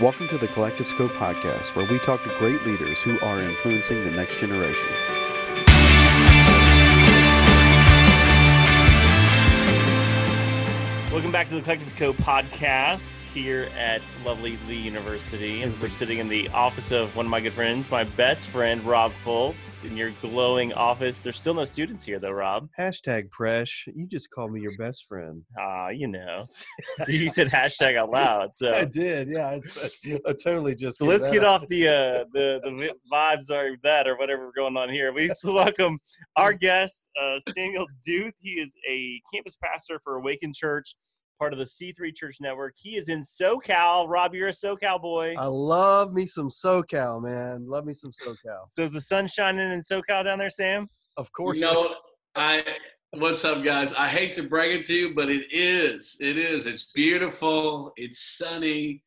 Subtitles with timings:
[0.00, 4.04] Welcome to the Collective Scope podcast, where we talk to great leaders who are influencing
[4.04, 5.17] the next generation.
[11.18, 15.62] Welcome back to the Collective Scope podcast here at lovely Lee University.
[15.62, 18.80] And we're sitting in the office of one of my good friends, my best friend,
[18.84, 21.20] Rob Fultz, in your glowing office.
[21.20, 22.68] There's still no students here, though, Rob.
[22.78, 23.88] Hashtag Presh.
[23.92, 25.42] You just called me your best friend.
[25.58, 26.44] Ah, you know.
[27.08, 28.50] you said hashtag out loud.
[28.54, 29.58] So I did, yeah.
[29.60, 30.98] It's, I totally just.
[30.98, 34.88] So let's get off the uh, the the vibes or that or whatever going on
[34.88, 35.12] here.
[35.12, 35.98] We welcome
[36.36, 38.30] our guest, uh, Samuel Deuth.
[38.38, 40.94] He is a campus pastor for Awaken Church
[41.38, 42.74] part of the C3 Church Network.
[42.76, 44.08] He is in SoCal.
[44.08, 45.34] Rob, you're a SoCal boy.
[45.38, 47.66] I love me some SoCal, man.
[47.68, 48.66] Love me some SoCal.
[48.66, 50.88] So is the sun shining in SoCal down there, Sam?
[51.16, 51.58] Of course.
[51.58, 51.94] You know,
[52.34, 52.62] I
[53.12, 53.92] what's up, guys?
[53.94, 56.16] I hate to break it to you, but it is.
[56.20, 56.66] It is.
[56.66, 57.92] It's beautiful.
[57.96, 59.02] It's sunny.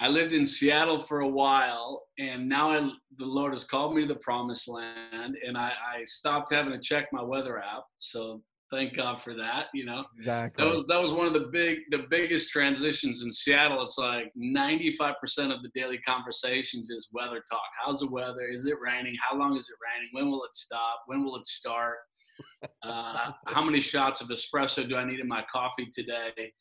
[0.00, 4.02] I lived in Seattle for a while, and now I, the Lord has called me
[4.02, 7.82] to the promised land, and I, I stopped having to check my weather app.
[7.98, 9.66] So thank God for that.
[9.74, 10.64] You know, exactly.
[10.64, 13.82] That was that was one of the big the biggest transitions in Seattle.
[13.82, 15.14] It's like 95%
[15.54, 17.60] of the daily conversations is weather talk.
[17.84, 18.48] How's the weather?
[18.52, 19.16] Is it raining?
[19.28, 20.10] How long is it raining?
[20.12, 21.02] When will it stop?
[21.06, 21.96] When will it start?
[22.84, 26.52] Uh, how many shots of espresso do I need in my coffee today?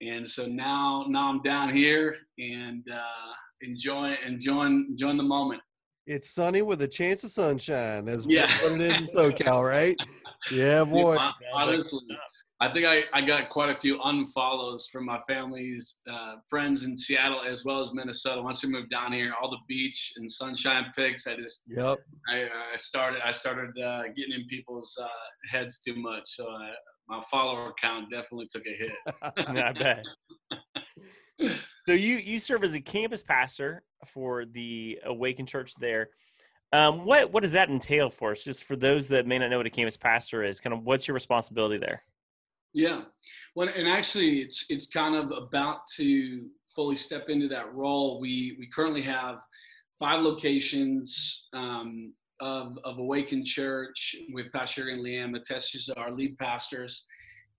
[0.00, 5.60] And so now now I'm down here and uh, enjoying enjoying enjoying the moment.
[6.06, 8.08] It's sunny with a chance of sunshine.
[8.08, 8.52] as yeah.
[8.62, 9.96] what it is in SoCal, right?
[10.50, 11.18] Yeah, boy.
[11.52, 12.00] honestly,
[12.62, 16.94] I think I, I got quite a few unfollows from my family's uh, friends in
[16.94, 18.42] Seattle as well as Minnesota.
[18.42, 21.26] Once we moved down here, all the beach and sunshine pics.
[21.26, 21.98] I just yep.
[22.28, 25.08] I, I started I started uh, getting in people's uh,
[25.50, 26.70] heads too much, so I,
[27.08, 28.92] my follower count definitely took a hit.
[29.48, 30.04] I bet.
[31.86, 36.10] so you you serve as a campus pastor for the Awaken Church there.
[36.72, 38.44] Um, what what does that entail for us?
[38.44, 41.08] Just for those that may not know what a campus pastor is, kind of what's
[41.08, 42.02] your responsibility there?
[42.72, 43.02] Yeah,
[43.56, 48.20] well, and actually, it's it's kind of about to fully step into that role.
[48.20, 49.38] We we currently have
[49.98, 57.04] five locations um, of of Awaken Church with Pastor and Leanne Matheson, our lead pastors,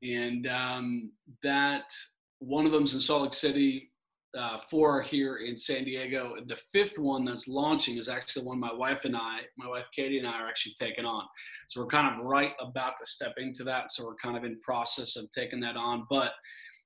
[0.01, 1.11] and um,
[1.43, 1.93] that
[2.39, 3.91] one of them's in Salt Lake City,
[4.37, 6.35] uh, four here in San Diego.
[6.47, 10.19] The fifth one that's launching is actually one my wife and I, my wife Katie
[10.19, 11.23] and I are actually taking on.
[11.67, 13.91] So we're kind of right about to step into that.
[13.91, 16.05] So we're kind of in process of taking that on.
[16.09, 16.31] But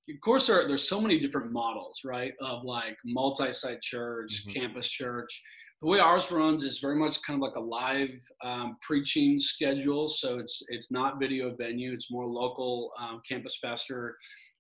[0.10, 2.34] of course, there, there's so many different models, right?
[2.40, 4.60] Of like multi-site church, mm-hmm.
[4.60, 5.42] campus church.
[5.82, 10.08] The way ours runs is very much kind of like a live um, preaching schedule.
[10.08, 11.92] So it's it's not video venue.
[11.94, 14.16] It's more local um, campus pastor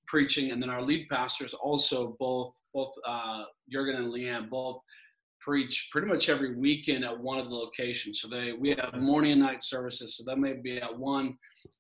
[0.07, 4.81] preaching, and then our lead pastors also both both uh, Jurgen and Leanne both
[5.39, 8.21] preach pretty much every weekend at one of the locations.
[8.21, 10.17] So they we have morning and night services.
[10.17, 11.37] So that may be at one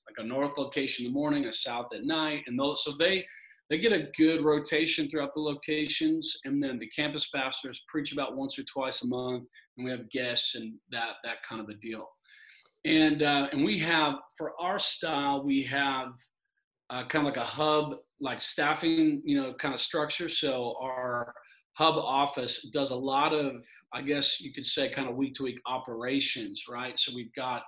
[0.07, 3.25] like a north location in the morning, a south at night, and those so they
[3.69, 8.35] they get a good rotation throughout the locations and then the campus pastors preach about
[8.35, 9.45] once or twice a month
[9.77, 12.07] and we have guests and that that kind of a deal
[12.85, 16.09] and uh, and we have for our style we have
[16.89, 20.29] uh, kind of like a hub like staffing, you know, kind of structure.
[20.29, 21.33] So our
[21.73, 25.43] hub office does a lot of, I guess you could say, kind of week to
[25.43, 26.97] week operations, right?
[26.97, 27.63] So we've got,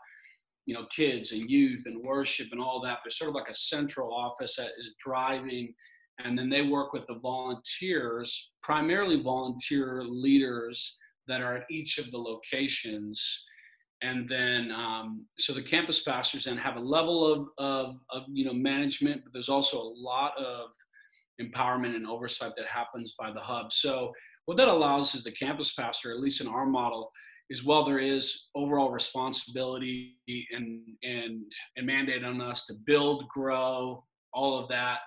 [0.66, 3.00] you know, kids and youth and worship and all that.
[3.04, 5.74] There's sort of like a central office that is driving,
[6.20, 10.98] and then they work with the volunteers, primarily volunteer leaders
[11.28, 13.46] that are at each of the locations
[14.02, 18.46] and then um, so the campus pastors then have a level of, of, of, you
[18.46, 20.70] know management but there's also a lot of
[21.42, 23.72] empowerment and oversight that happens by the hub.
[23.72, 24.12] So
[24.46, 27.12] what that allows is the campus pastor at least in our model
[27.50, 30.16] is while there is overall responsibility
[30.52, 34.04] and and and mandate on us to build grow
[34.34, 35.00] all of that.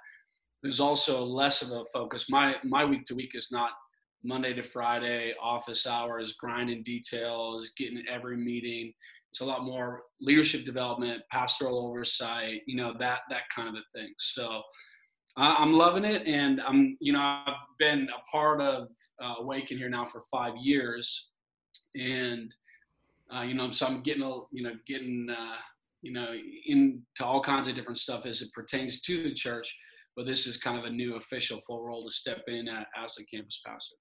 [0.62, 2.30] There's also less of a focus.
[2.30, 3.70] My my week to week is not
[4.22, 8.92] Monday to Friday, office hours, grinding details, getting every meeting.
[9.30, 13.98] It's a lot more leadership development, pastoral oversight, you know, that that kind of a
[13.98, 14.12] thing.
[14.18, 14.62] So
[15.36, 18.88] I'm loving it, and I'm, you know, I've been a part of
[19.22, 21.30] uh, Awaken here now for five years,
[21.94, 22.54] and
[23.34, 25.56] uh, you know, so I'm getting, you know, getting, uh,
[26.02, 26.34] you know,
[26.66, 29.78] into all kinds of different stuff as it pertains to the church.
[30.16, 33.24] But this is kind of a new official full role to step in as a
[33.24, 33.94] campus pastor.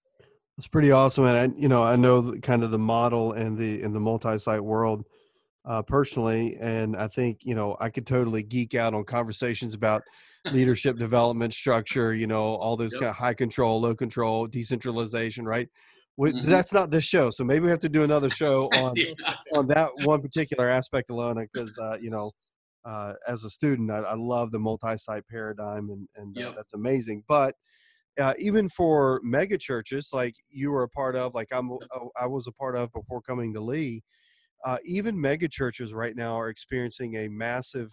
[0.59, 3.81] It's pretty awesome, and I, you know I know kind of the model and the
[3.81, 5.05] in the multi-site world.
[5.63, 10.03] uh, personally, and I think you know I could totally geek out on conversations about
[10.51, 12.13] leadership development structure.
[12.13, 12.99] You know, all those yep.
[12.99, 15.69] kind of high control, low control, decentralization, right?
[16.19, 16.49] mm-hmm.
[16.49, 19.13] That's not this show, so maybe we have to do another show on yeah.
[19.53, 22.31] on that one particular aspect alone, because uh, you know.
[22.85, 26.55] Uh, as a student, I, I, love the multi-site paradigm, and, and uh, yep.
[26.55, 27.23] that's amazing.
[27.27, 27.53] But
[28.19, 32.27] uh, even for mega churches like you were a part of, like I'm, oh, I
[32.27, 34.03] was a part of before coming to Lee,
[34.65, 37.91] uh, even mega churches right now are experiencing a massive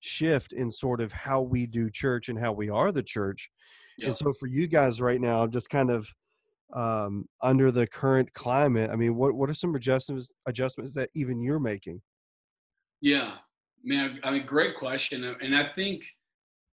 [0.00, 3.50] shift in sort of how we do church and how we are the church.
[3.98, 4.06] Yep.
[4.06, 6.08] And so for you guys right now, just kind of
[6.72, 11.40] um, under the current climate, I mean, what what are some adjustments adjustments that even
[11.40, 12.00] you're making?
[13.00, 13.34] Yeah,
[13.84, 14.20] man.
[14.22, 16.04] I mean, great question, and I think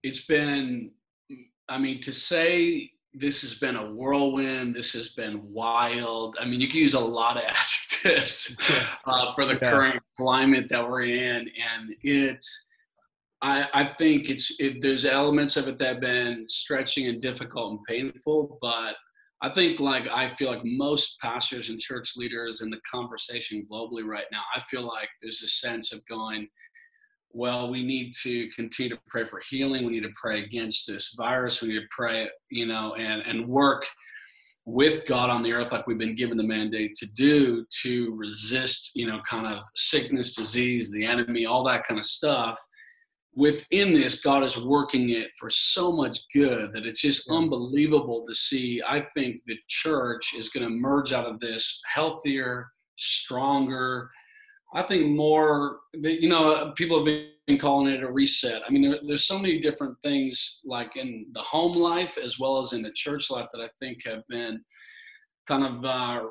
[0.02, 0.92] it's been
[1.68, 6.36] I mean, to say this has been a whirlwind, this has been wild.
[6.38, 8.56] I mean, you can use a lot of adjectives
[9.06, 9.70] uh, for the yeah.
[9.70, 12.44] current climate that we're in, and it.
[13.42, 17.72] I, I think it's it, there's elements of it that have been stretching and difficult
[17.72, 18.94] and painful, but
[19.42, 24.04] I think like I feel like most pastors and church leaders in the conversation globally
[24.04, 26.48] right now, I feel like there's a sense of going,
[27.36, 29.84] well, we need to continue to pray for healing.
[29.84, 31.60] We need to pray against this virus.
[31.60, 33.86] We need to pray, you know, and, and work
[34.64, 38.92] with God on the earth like we've been given the mandate to do to resist,
[38.94, 42.58] you know, kind of sickness, disease, the enemy, all that kind of stuff.
[43.34, 47.36] Within this, God is working it for so much good that it's just yeah.
[47.36, 48.80] unbelievable to see.
[48.88, 54.10] I think the church is going to emerge out of this healthier, stronger,
[54.74, 57.04] I think more, you know, people have
[57.46, 58.62] been calling it a reset.
[58.66, 62.60] I mean, there, there's so many different things like in the home life as well
[62.60, 64.62] as in the church life that I think have been
[65.46, 66.24] kind of uh,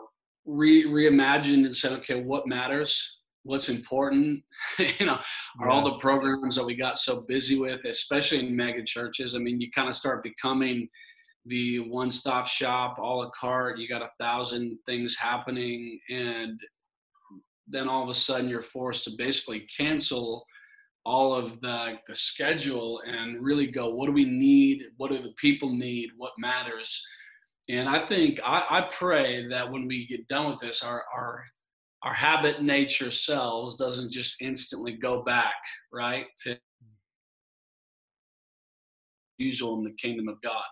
[0.45, 3.21] re- reimagined and said, okay, what matters?
[3.43, 4.43] What's important?
[4.99, 5.19] you know,
[5.59, 5.71] are yeah.
[5.71, 9.35] all the programs that we got so busy with, especially in mega churches?
[9.35, 10.89] I mean, you kind of start becoming
[11.45, 13.77] the one-stop shop, all a la carte.
[13.77, 16.59] You got a thousand things happening, and
[17.67, 20.45] then all of a sudden you're forced to basically cancel
[21.05, 24.83] all of the, the schedule and really go what do we need?
[24.97, 26.09] What do the people need?
[26.17, 27.01] What matters?
[27.67, 31.43] And i think i, I pray that when we get done with this our, our
[32.03, 35.55] our habit nature selves doesn't just instantly go back
[35.91, 36.59] right to
[39.37, 40.63] usual in the kingdom of god.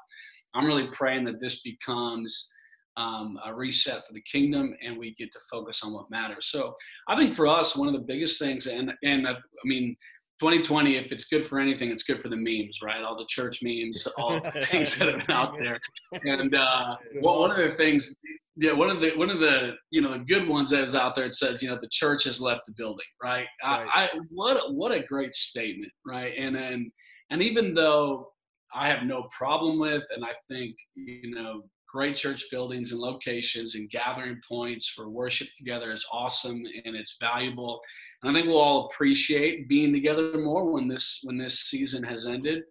[0.53, 2.51] I'm really praying that this becomes
[2.97, 6.47] um, a reset for the kingdom and we get to focus on what matters.
[6.47, 6.73] So
[7.07, 9.95] I think for us, one of the biggest things, and, and I, I mean,
[10.39, 13.01] 2020, if it's good for anything, it's good for the memes, right?
[13.01, 15.79] All the church memes, all the things that have been out there.
[16.23, 18.13] And uh, well, one of the things,
[18.57, 21.15] yeah, one of the one of the you know the good ones that is out
[21.15, 21.25] there.
[21.25, 23.47] It says you know the church has left the building, right?
[23.63, 23.87] right.
[23.93, 26.33] I, I what what a great statement, right?
[26.37, 26.91] And and
[27.29, 28.27] and even though
[28.75, 31.63] I have no problem with, and I think you know
[31.93, 37.17] great church buildings and locations and gathering points for worship together is awesome and it's
[37.21, 37.79] valuable.
[38.21, 42.25] And I think we'll all appreciate being together more when this when this season has
[42.25, 42.63] ended.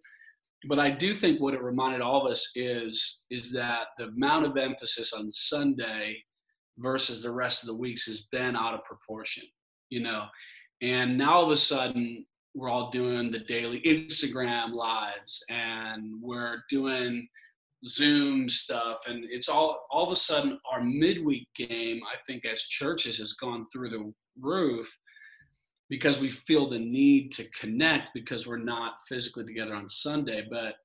[0.67, 4.45] But I do think what it reminded all of us is is that the amount
[4.45, 6.17] of emphasis on Sunday
[6.77, 9.45] versus the rest of the weeks has been out of proportion,
[9.89, 10.25] you know.
[10.81, 12.25] And now all of a sudden
[12.55, 17.27] we're all doing the daily Instagram lives and we're doing
[17.87, 22.01] Zoom stuff, and it's all all of a sudden our midweek game.
[22.11, 24.91] I think as churches has gone through the roof
[25.89, 30.47] because we feel the need to connect because we're not physically together on Sunday.
[30.49, 30.75] But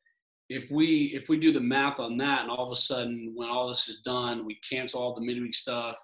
[0.49, 3.49] if we if we do the math on that, and all of a sudden when
[3.49, 5.99] all this is done, we cancel all the midweek stuff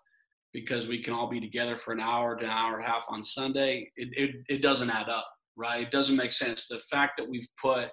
[0.54, 3.04] because we can all be together for an hour to an hour and a half
[3.10, 5.82] on Sunday, it, it, it doesn't add up, right?
[5.82, 6.68] It doesn't make sense.
[6.68, 7.90] The fact that we've put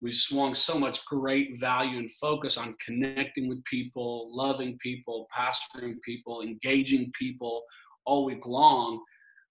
[0.00, 5.94] we've swung so much great value and focus on connecting with people, loving people, pastoring
[6.04, 7.62] people, engaging people
[8.06, 9.00] all week long.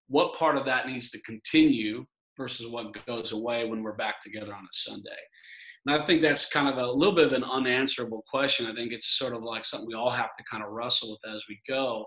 [0.08, 2.06] What part of that needs to continue
[2.38, 5.10] versus what goes away when we're back together on a Sunday?
[5.86, 8.68] And I think that's kind of a little bit of an unanswerable question.
[8.68, 11.34] I think it's sort of like something we all have to kind of wrestle with
[11.34, 12.06] as we go.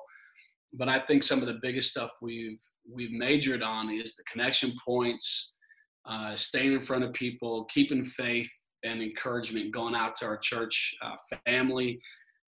[0.74, 4.72] But I think some of the biggest stuff we've we've majored on is the connection
[4.84, 5.56] points,
[6.06, 8.50] uh, staying in front of people, keeping faith
[8.84, 11.16] and encouragement, going out to our church uh,
[11.46, 12.00] family.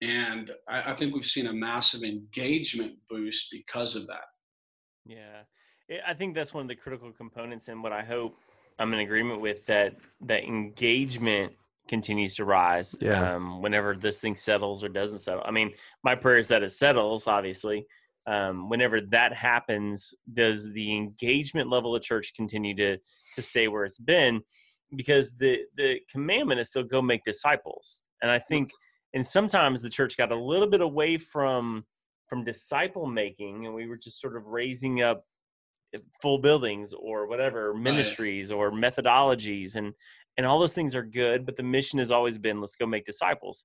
[0.02, 4.24] And I, I, think we've seen a massive engagement boost because of that.
[5.06, 5.42] Yeah.
[6.06, 8.36] I think that's one of the critical components and what I hope
[8.78, 11.52] I'm in agreement with that that engagement
[11.88, 13.34] continues to rise yeah.
[13.34, 15.42] um, whenever this thing settles or doesn't settle.
[15.44, 15.72] I mean,
[16.02, 17.86] my prayer is that it settles, obviously,
[18.26, 22.98] um, whenever that happens, does the engagement level of church continue to
[23.34, 24.42] to stay where it's been?
[24.94, 28.70] Because the the commandment is still go make disciples, and I think,
[29.14, 31.84] and sometimes the church got a little bit away from
[32.28, 35.24] from disciple making, and we were just sort of raising up
[36.20, 38.56] full buildings or whatever ministries right.
[38.56, 39.94] or methodologies and
[40.36, 43.04] and all those things are good but the mission has always been let's go make
[43.04, 43.64] disciples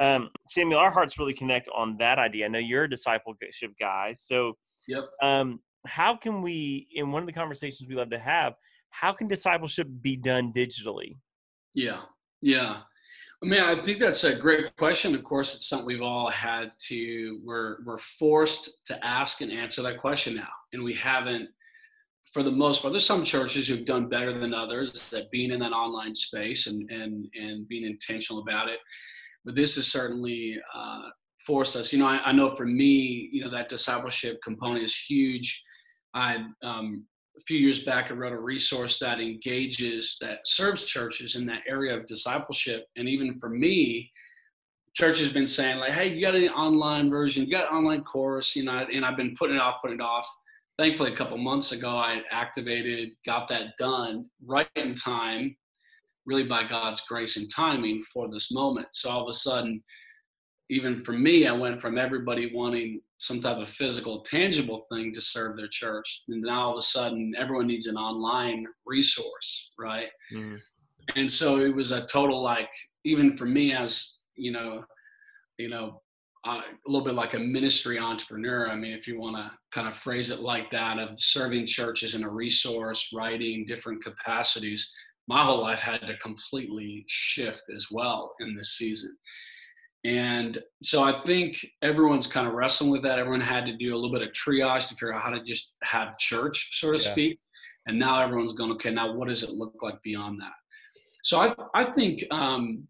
[0.00, 2.46] um, Samuel, our hearts really connect on that idea.
[2.46, 4.54] I know you're a discipleship guy, so
[4.88, 5.04] yep.
[5.22, 8.54] Um, how can we, in one of the conversations we love to have,
[9.00, 11.16] how can discipleship be done digitally?
[11.74, 12.02] Yeah,
[12.40, 12.80] yeah.
[13.42, 15.14] I mean, I think that's a great question.
[15.14, 17.40] Of course, it's something we've all had to.
[17.44, 21.48] We're we're forced to ask and answer that question now, and we haven't,
[22.32, 22.92] for the most part.
[22.92, 26.90] There's some churches who've done better than others at being in that online space and
[26.90, 28.78] and and being intentional about it
[29.44, 31.02] but this has certainly uh,
[31.46, 31.92] forced us.
[31.92, 35.62] You know, I, I, know for me, you know, that discipleship component is huge.
[36.14, 37.04] I um,
[37.36, 41.62] a few years back, I wrote a resource that engages, that serves churches in that
[41.68, 42.86] area of discipleship.
[42.96, 44.12] And even for me,
[44.94, 47.44] church has been saying like, "Hey, you got an online version?
[47.44, 50.28] You got online course?" You know, and I've been putting it off, putting it off.
[50.76, 55.56] Thankfully, a couple months ago, I activated, got that done right in time
[56.26, 58.88] really by God's grace and timing for this moment.
[58.92, 59.82] So all of a sudden,
[60.70, 65.20] even for me, I went from everybody wanting some type of physical, tangible thing to
[65.20, 70.08] serve their church, and now all of a sudden, everyone needs an online resource, right?
[70.32, 70.58] Mm.
[71.16, 72.70] And so it was a total like,
[73.04, 74.84] even for me as you know,
[75.58, 76.00] you know,
[76.44, 78.68] uh, a little bit like a ministry entrepreneur.
[78.68, 82.14] I mean, if you want to kind of phrase it like that, of serving churches
[82.14, 84.94] in a resource, writing different capacities
[85.26, 89.16] my whole life had to completely shift as well in this season.
[90.04, 93.18] And so I think everyone's kind of wrestling with that.
[93.18, 95.76] Everyone had to do a little bit of triage to figure out how to just
[95.82, 97.10] have church, so to yeah.
[97.10, 97.40] speak.
[97.86, 100.52] And now everyone's going, okay, now what does it look like beyond that?
[101.22, 102.86] So I, I think, um,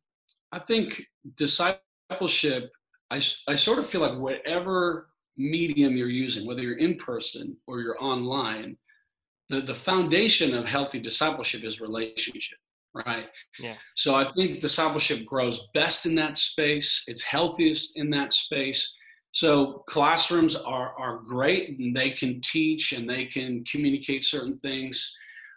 [0.51, 1.03] I think
[1.37, 2.71] discipleship,
[3.11, 7.81] I, I sort of feel like whatever medium you're using, whether you're in person or
[7.81, 8.77] you're online,
[9.51, 12.59] the, the foundation of healthy discipleship is relationship
[12.95, 13.27] right?
[13.59, 13.75] Yeah.
[13.95, 18.97] So i think discipleship grows best in that space it's healthiest in that space.
[19.33, 25.13] So classrooms are are great and they can teach and they can communicate certain things.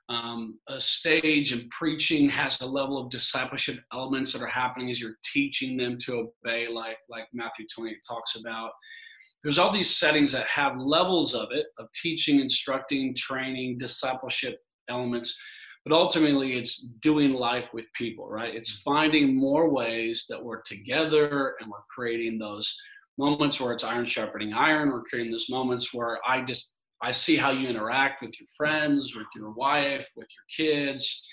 [0.09, 5.01] Um, a stage and preaching has a level of discipleship elements that are happening as
[5.01, 8.71] you're teaching them to obey like like matthew 20 talks about.
[9.43, 14.57] There's all these settings that have levels of it of teaching instructing training discipleship
[14.89, 15.37] elements
[15.87, 18.53] but ultimately it's doing life with people right?
[18.53, 18.93] It's mm-hmm.
[18.93, 22.75] finding more ways that we're together and we're creating those
[23.17, 24.89] moments where it's iron sharpening iron.
[24.89, 29.15] We're creating those moments where i just i see how you interact with your friends
[29.15, 31.27] with your wife with your kids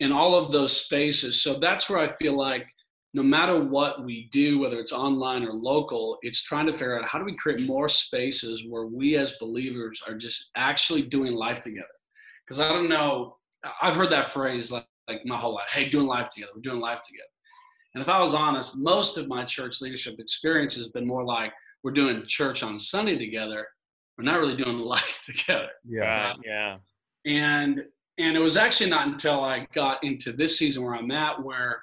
[0.00, 1.42] in all of those spaces.
[1.42, 2.68] So that's where i feel like
[3.14, 7.08] no matter what we do, whether it's online or local, it's trying to figure out
[7.08, 11.60] how do we create more spaces where we as believers are just actually doing life
[11.60, 11.86] together.
[12.46, 13.37] Because I don't know,
[13.82, 16.80] I've heard that phrase like, like my whole life hey, doing life together, we're doing
[16.80, 17.28] life together.
[17.94, 21.52] And if I was honest, most of my church leadership experience has been more like
[21.82, 23.66] we're doing church on Sunday together.
[24.16, 25.68] We're not really doing life together.
[25.84, 26.32] Yeah.
[26.32, 26.76] Uh, yeah.
[27.26, 27.84] And
[28.18, 31.82] and it was actually not until I got into this season where I'm at where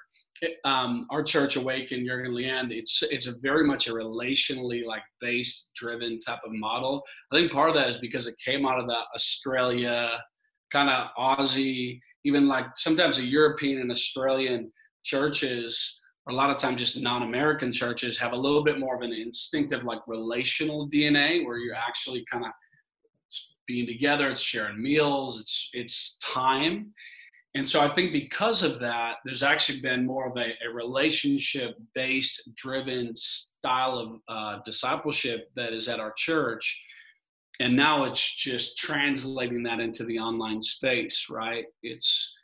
[0.64, 5.70] um, our church awaken Jurgen Leand, it's it's a very much a relationally like based
[5.74, 7.02] driven type of model.
[7.32, 10.22] I think part of that is because it came out of the Australia
[10.72, 14.72] kind of Aussie, even like sometimes the European and Australian
[15.04, 19.02] churches, or a lot of times just non-American churches, have a little bit more of
[19.02, 22.52] an instinctive like relational DNA where you're actually kind of
[23.66, 26.92] being together, it's sharing meals, it's it's time
[27.56, 31.74] and so I think because of that, there's actually been more of a, a relationship
[31.94, 36.84] based driven style of uh, discipleship that is at our church.
[37.60, 41.64] And now it's just translating that into the online space, right?
[41.82, 42.36] It's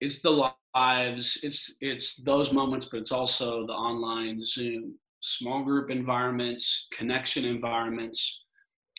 [0.00, 5.90] it's the lives, it's it's those moments, but it's also the online Zoom, small group
[5.90, 8.46] environments, connection environments,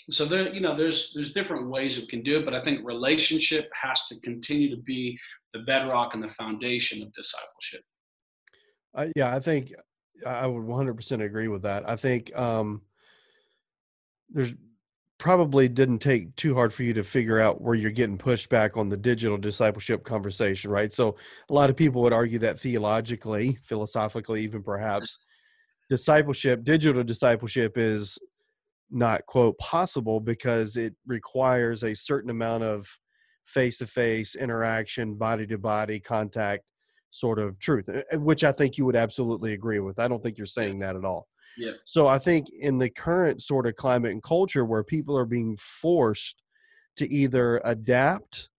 [0.09, 2.85] so there you know there's there's different ways we can do it but i think
[2.85, 5.17] relationship has to continue to be
[5.53, 7.81] the bedrock and the foundation of discipleship.
[8.95, 9.73] Uh, yeah i think
[10.25, 11.87] i would 100% agree with that.
[11.87, 12.81] I think um
[14.29, 14.53] there's
[15.17, 18.77] probably didn't take too hard for you to figure out where you're getting pushed back
[18.77, 21.15] on the digital discipleship conversation right so
[21.49, 25.19] a lot of people would argue that theologically philosophically even perhaps
[25.89, 28.19] discipleship digital discipleship is
[28.89, 32.87] not quote possible because it requires a certain amount of
[33.45, 36.63] face to face interaction, body to body contact
[37.11, 39.99] sort of truth, eh, eh, which I think you would absolutely agree with.
[39.99, 41.27] I don't think you're saying that at all.
[41.57, 41.71] Yeah.
[41.85, 45.57] So I think in the current sort of climate and culture where people are being
[45.57, 46.41] forced
[46.97, 48.49] to either adapt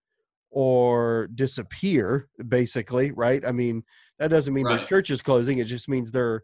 [0.50, 3.44] or disappear, basically, right?
[3.46, 3.84] I mean,
[4.18, 4.80] that doesn't mean right.
[4.80, 5.58] the church is closing.
[5.58, 6.42] It just means they're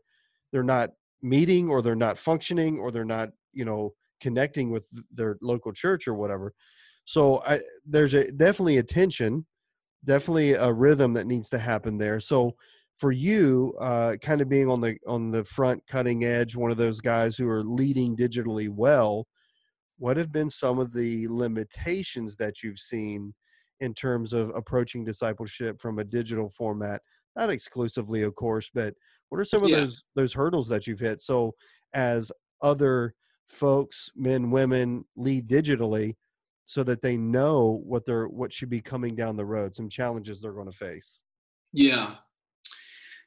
[0.53, 0.91] they're not
[1.23, 6.07] meeting or they're not functioning or they're not, you know, connecting with their local church
[6.07, 6.55] or whatever.
[7.05, 9.47] So I, there's a definitely a tension,
[10.05, 12.21] definitely a rhythm that needs to happen there.
[12.21, 12.55] So
[12.99, 16.77] for you, uh, kind of being on the on the front cutting edge, one of
[16.77, 19.27] those guys who are leading digitally well,
[19.99, 23.35] what have been some of the limitations that you've seen
[23.81, 27.01] in terms of approaching discipleship from a digital format?
[27.37, 28.95] Not exclusively, of course, but
[29.29, 29.79] what are some of yeah.
[29.79, 31.21] those those hurdles that you've hit?
[31.21, 31.55] So
[31.95, 32.31] as
[32.63, 33.15] other
[33.49, 36.15] folks, men, women, lead digitally,
[36.65, 40.41] so that they know what they're what should be coming down the road, some challenges
[40.41, 41.23] they're going to face.
[41.73, 42.15] Yeah,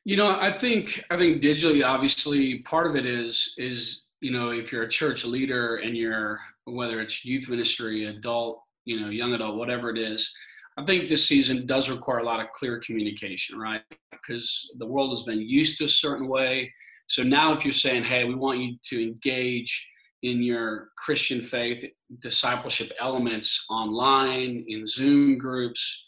[0.08, 4.52] you know, I think I think digitally, obviously, part of it is is you know
[4.52, 9.34] if you're a church leader and you're whether it's youth ministry, adult, you know, young
[9.34, 10.34] adult, whatever it is.
[10.78, 13.82] I think this season does require a lot of clear communication, right?
[14.12, 16.72] Because the world has been used to a certain way.
[17.08, 19.92] So now, if you're saying, "Hey, we want you to engage
[20.24, 21.84] in your Christian faith
[22.20, 26.08] discipleship elements online, in Zoom groups,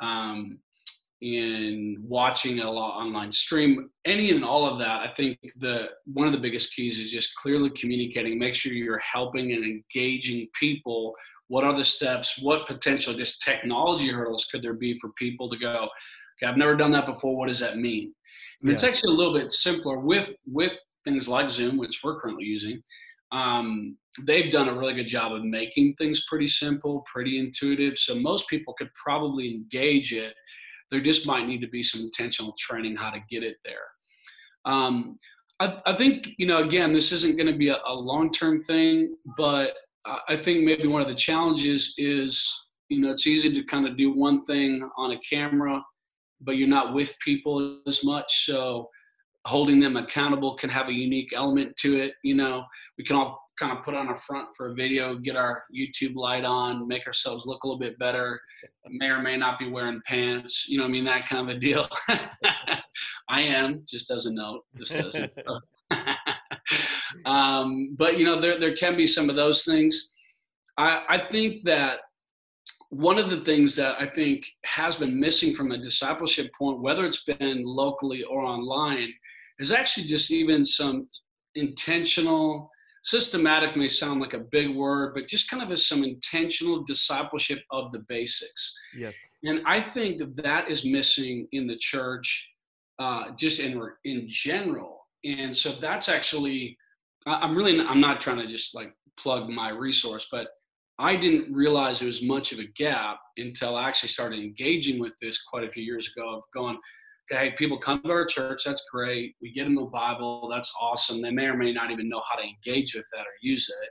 [0.00, 0.60] um,
[1.24, 5.00] in watching a lot online stream, any and all of that.
[5.00, 8.38] I think the one of the biggest keys is just clearly communicating.
[8.38, 11.14] Make sure you're helping and engaging people.
[11.48, 12.38] What are the steps?
[12.42, 15.88] What potential just technology hurdles could there be for people to go?
[16.36, 17.36] Okay, I've never done that before.
[17.36, 18.14] What does that mean?
[18.62, 18.72] Yeah.
[18.72, 22.82] it's actually a little bit simpler with with things like Zoom, which we're currently using
[23.34, 27.98] um, they've done a really good job of making things pretty simple, pretty intuitive.
[27.98, 30.34] So most people could probably engage it.
[30.94, 33.82] There just might need to be some intentional training how to get it there.
[34.64, 35.18] Um,
[35.58, 38.62] I, I, think, you know, again, this isn't going to be a, a long term
[38.62, 39.72] thing, but
[40.28, 43.96] I think maybe one of the challenges is, you know, it's easy to kind of
[43.96, 45.82] do one thing on a camera,
[46.40, 48.46] but you're not with people as much.
[48.46, 48.88] So,
[49.46, 52.12] holding them accountable can have a unique element to it.
[52.22, 52.64] You know,
[52.96, 56.14] we can all kind of put on a front for a video, get our YouTube
[56.14, 58.40] light on, make ourselves look a little bit better.
[58.88, 60.66] May or may not be wearing pants.
[60.68, 61.86] You know, I mean that kind of a deal.
[63.28, 64.60] I am, just doesn't know.
[64.76, 65.32] Just doesn't.
[67.24, 70.14] um, but you know, there there can be some of those things.
[70.78, 72.00] I I think that
[72.90, 77.04] one of the things that I think has been missing from a discipleship point, whether
[77.04, 79.12] it's been locally or online,
[79.58, 81.08] is actually just even some
[81.56, 82.70] intentional,
[83.04, 87.60] systematic may sound like a big word, but just kind of as some intentional discipleship
[87.70, 88.74] of the basics.
[88.96, 89.14] Yes.
[89.42, 92.50] And I think that is missing in the church,
[92.98, 95.06] uh, just in in general.
[95.24, 96.76] And so that's actually,
[97.26, 100.48] I'm really, I'm not trying to just like plug my resource, but
[100.98, 105.12] I didn't realize there was much of a gap until I actually started engaging with
[105.20, 106.78] this quite a few years ago of going,
[107.32, 109.34] okay, people come to our church, that's great.
[109.40, 111.22] We get them the Bible, that's awesome.
[111.22, 113.90] They may or may not even know how to engage with that or use it.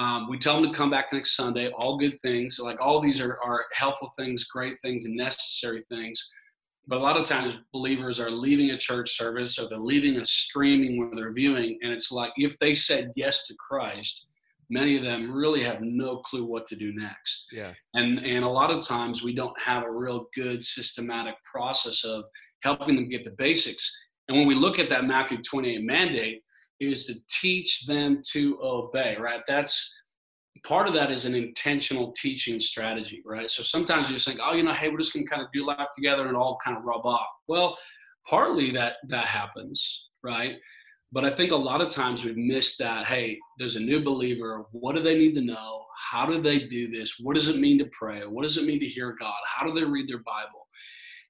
[0.00, 2.58] Um, we tell them to come back next Sunday, all good things.
[2.58, 6.28] Like all these are, are helpful things, great things, and necessary things.
[6.86, 10.24] But a lot of times believers are leaving a church service or they're leaving a
[10.24, 11.78] streaming where they're viewing.
[11.82, 14.28] And it's like if they said yes to Christ,
[14.70, 17.48] many of them really have no clue what to do next.
[17.52, 17.72] Yeah.
[17.94, 22.24] And and a lot of times we don't have a real good systematic process of
[22.66, 23.84] helping them get the basics.
[24.28, 26.42] And when we look at that Matthew 28 mandate,
[26.80, 29.40] is to teach them to obey, right?
[29.46, 29.94] That's
[30.66, 33.48] part of that is an intentional teaching strategy, right?
[33.48, 35.64] So sometimes you just think, oh, you know, hey, we're just gonna kind of do
[35.64, 37.28] life together and all kind of rub off.
[37.48, 37.72] Well,
[38.28, 40.56] partly that that happens, right?
[41.12, 43.06] But I think a lot of times we've missed that.
[43.06, 44.64] Hey, there's a new believer.
[44.72, 45.84] What do they need to know?
[46.10, 47.16] How do they do this?
[47.22, 48.20] What does it mean to pray?
[48.26, 49.40] What does it mean to hear God?
[49.46, 50.66] How do they read their Bible?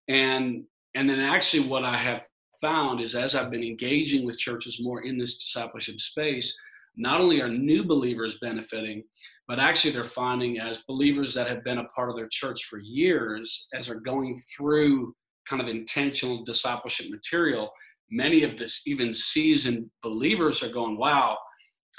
[0.09, 0.65] And
[0.97, 2.27] and then actually what I have
[2.61, 6.59] found is as I've been engaging with churches more in this discipleship space,
[6.97, 9.05] not only are new believers benefiting,
[9.47, 12.79] but actually they're finding as believers that have been a part of their church for
[12.79, 15.15] years, as they're going through
[15.47, 17.71] kind of intentional discipleship material,
[18.11, 21.37] many of this even seasoned believers are going, wow,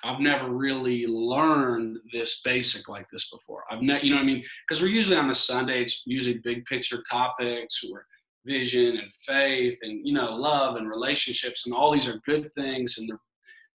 [0.04, 3.64] I've never really learned this basic like this before.
[3.70, 4.44] I've never, you know what I mean?
[4.68, 8.06] Because we're usually on a Sunday, it's usually big picture topics or
[8.48, 12.98] vision and faith and you know love and relationships and all these are good things
[12.98, 13.20] and they're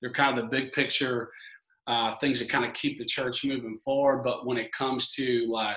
[0.03, 1.31] they're kind of the big picture
[1.87, 4.23] uh, things that kind of keep the church moving forward.
[4.23, 5.77] But when it comes to like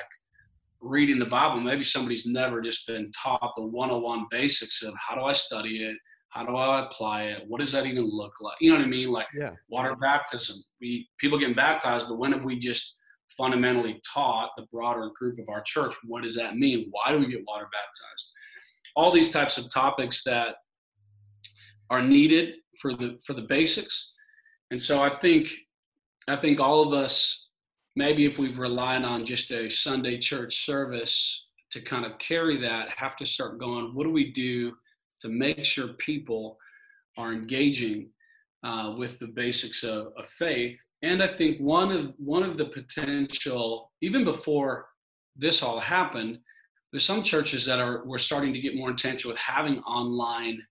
[0.82, 5.22] reading the Bible, maybe somebody's never just been taught the 101 basics of how do
[5.22, 5.98] I study it?
[6.30, 7.44] How do I apply it?
[7.48, 8.58] What does that even look like?
[8.60, 9.10] You know what I mean?
[9.10, 9.54] Like yeah.
[9.70, 10.58] water baptism.
[10.82, 13.02] We people getting baptized, but when have we just
[13.38, 16.88] fundamentally taught the broader group of our church what does that mean?
[16.92, 18.34] Why do we get water baptized?
[18.96, 20.56] All these types of topics that
[21.90, 24.14] are needed for the for the basics.
[24.72, 25.50] And so I think
[26.28, 27.50] I think all of us
[27.96, 32.90] maybe if we've relied on just a Sunday church service to kind of carry that
[32.98, 34.72] have to start going what do we do
[35.20, 36.58] to make sure people
[37.18, 38.10] are engaging
[38.64, 42.66] uh, with the basics of, of faith and i think one of one of the
[42.66, 44.88] potential even before
[45.36, 46.40] this all happened
[46.92, 50.62] there's some churches that are we're starting to get more intentional with having online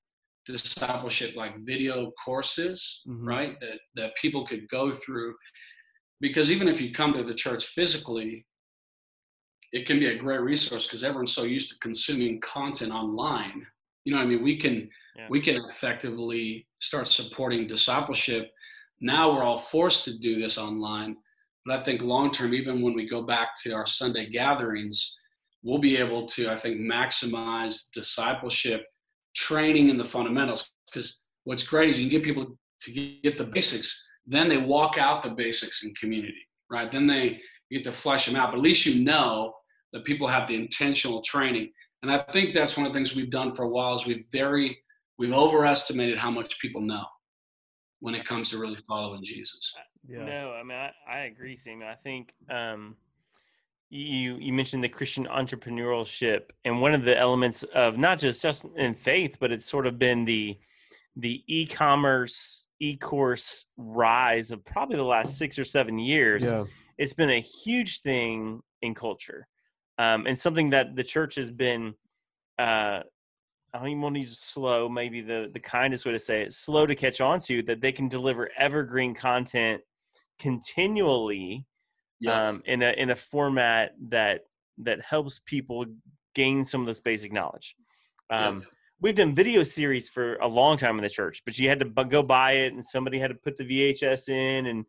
[0.47, 3.27] discipleship like video courses mm-hmm.
[3.27, 5.35] right that that people could go through
[6.21, 8.47] because even if you come to the church physically
[9.73, 13.67] it can be a great resource because everyone's so used to consuming content online
[14.05, 15.27] you know what i mean we can yeah.
[15.31, 18.51] we can effectively start supporting discipleship
[19.01, 21.17] now we're all forced to do this online
[21.65, 25.19] but i think long term even when we go back to our sunday gatherings
[25.65, 28.87] we'll be able to i think maximize discipleship
[29.35, 30.71] training in the fundamentals.
[30.87, 34.97] Because what's great is you can get people to get the basics, then they walk
[34.97, 36.91] out the basics in community, right?
[36.91, 38.51] Then they get to flesh them out.
[38.51, 39.53] But at least you know
[39.93, 41.71] that people have the intentional training.
[42.03, 44.25] And I think that's one of the things we've done for a while is we've
[44.31, 44.79] very
[45.19, 47.05] we've overestimated how much people know
[48.01, 49.73] when it comes to really following Jesus.
[50.07, 50.25] Yeah.
[50.25, 51.83] No, I mean I, I agree, Sam.
[51.83, 52.97] I think um
[53.91, 58.67] you you mentioned the Christian entrepreneurship, and one of the elements of not just just
[58.77, 60.59] in faith, but it's sort of been the
[61.17, 66.45] the e-commerce e-course rise of probably the last six or seven years.
[66.45, 66.65] Yeah.
[66.99, 69.47] It's been a huge thing in culture,
[69.99, 71.95] um, and something that the church has been.
[72.59, 73.01] Uh,
[73.73, 76.53] I don't even want to use slow, maybe the the kindest way to say it,
[76.53, 79.83] slow to catch on to that they can deliver evergreen content
[80.39, 81.67] continually
[82.25, 82.49] yeah.
[82.49, 84.43] um, in a in a format that
[84.79, 85.85] that helps people
[86.35, 87.77] gain some of this basic knowledge.
[88.31, 88.67] Um, yeah.
[89.01, 92.05] We've done video series for a long time in the church, but you had to
[92.05, 94.85] go buy it, and somebody had to put the VHS in, and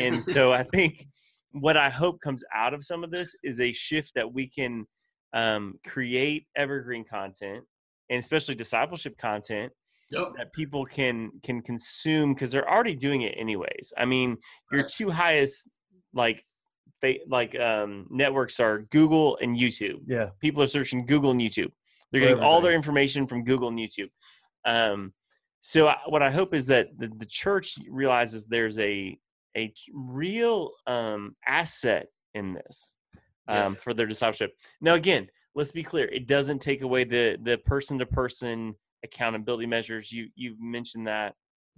[0.00, 1.06] and so I think
[1.52, 4.86] what I hope comes out of some of this is a shift that we can
[5.32, 7.64] um, create evergreen content,
[8.10, 9.72] and especially discipleship content
[10.10, 10.28] Yep.
[10.38, 13.92] that people can can consume because they're already doing it anyways.
[13.98, 14.38] I mean,
[14.72, 15.68] your two highest
[16.14, 16.42] like
[17.28, 20.00] like um, networks are Google and YouTube.
[20.06, 21.70] Yeah, people are searching Google and YouTube.
[22.10, 24.10] They're getting all their information from Google and YouTube.
[24.64, 25.12] Um,
[25.60, 29.18] so I, what I hope is that the, the, church realizes there's a
[29.56, 32.96] a real um, asset in this
[33.48, 33.78] um, yeah.
[33.78, 34.52] for their discipleship.
[34.80, 38.74] Now, again, let's be clear: it doesn't take away the the person to person
[39.04, 40.12] accountability measures.
[40.12, 41.34] You you mentioned that.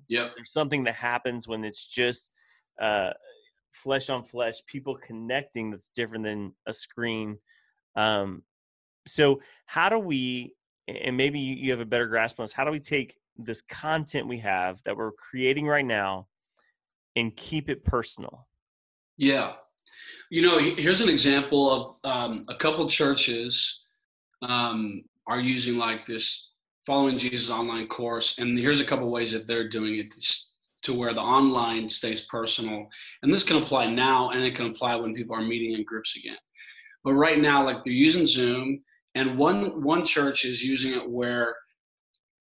[0.09, 2.33] Yeah, there's something that happens when it's just
[2.81, 3.11] uh,
[3.73, 7.39] flesh on flesh, people connecting that's different than a screen.
[7.97, 8.43] Um,
[9.07, 10.55] so how do we,
[10.89, 14.29] and maybe you have a better grasp on this, how do we take this content
[14.29, 16.27] we have that we're creating right now
[17.17, 18.47] and keep it personal?
[19.17, 19.53] Yeah.
[20.31, 21.71] You know, here's an example
[22.05, 23.85] of um, a couple churches
[24.43, 26.51] um, are using like this
[26.87, 28.39] following Jesus online course.
[28.39, 30.15] And here's a couple ways that they're doing it
[30.83, 32.87] to where the online stays personal.
[33.23, 36.16] And this can apply now and it can apply when people are meeting in groups
[36.16, 36.37] again.
[37.05, 38.83] But right now, like they're using Zoom,
[39.14, 41.55] and one one church is using it where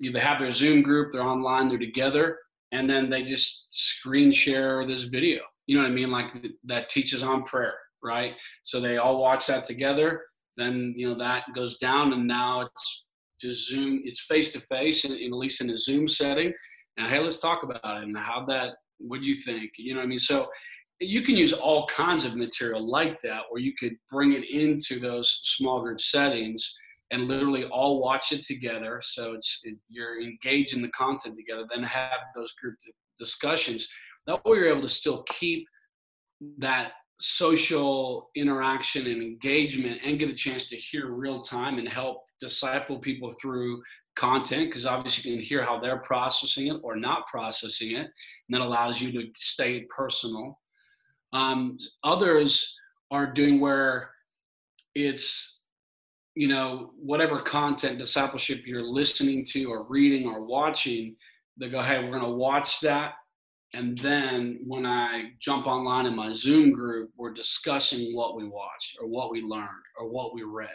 [0.01, 2.37] they have their Zoom group, they're online, they're together,
[2.71, 5.41] and then they just screen share this video.
[5.65, 6.11] You know what I mean?
[6.11, 6.31] Like
[6.65, 7.73] that teaches on prayer,
[8.03, 8.33] right?
[8.63, 10.23] So they all watch that together.
[10.57, 13.05] Then you know that goes down, and now it's
[13.39, 14.01] just Zoom.
[14.03, 16.53] It's face to face, at least in a Zoom setting
[16.99, 18.75] and hey, let's talk about it and how that.
[18.99, 19.71] What do you think?
[19.77, 20.19] You know what I mean?
[20.19, 20.49] So
[20.99, 24.99] you can use all kinds of material like that, or you could bring it into
[24.99, 26.75] those small group settings
[27.11, 28.99] and literally all watch it together.
[29.01, 31.65] So it's it, you're engaged in the content together.
[31.73, 32.75] Then have those group
[33.17, 33.87] discussions.
[34.27, 35.65] That way, you're able to still keep
[36.57, 42.23] that social interaction and engagement and get a chance to hear real time and help
[42.41, 43.81] disciple people through
[44.19, 48.11] content because obviously you can hear how they're processing it or not processing it and
[48.49, 50.59] that allows you to stay personal
[51.31, 52.77] um, others
[53.11, 54.09] are doing where
[54.93, 55.59] it's
[56.35, 61.15] you know whatever content discipleship you're listening to or reading or watching
[61.57, 63.13] they go hey we're going to watch that
[63.73, 68.97] and then when I jump online in my Zoom group, we're discussing what we watched
[68.99, 70.69] or what we learned or what we read.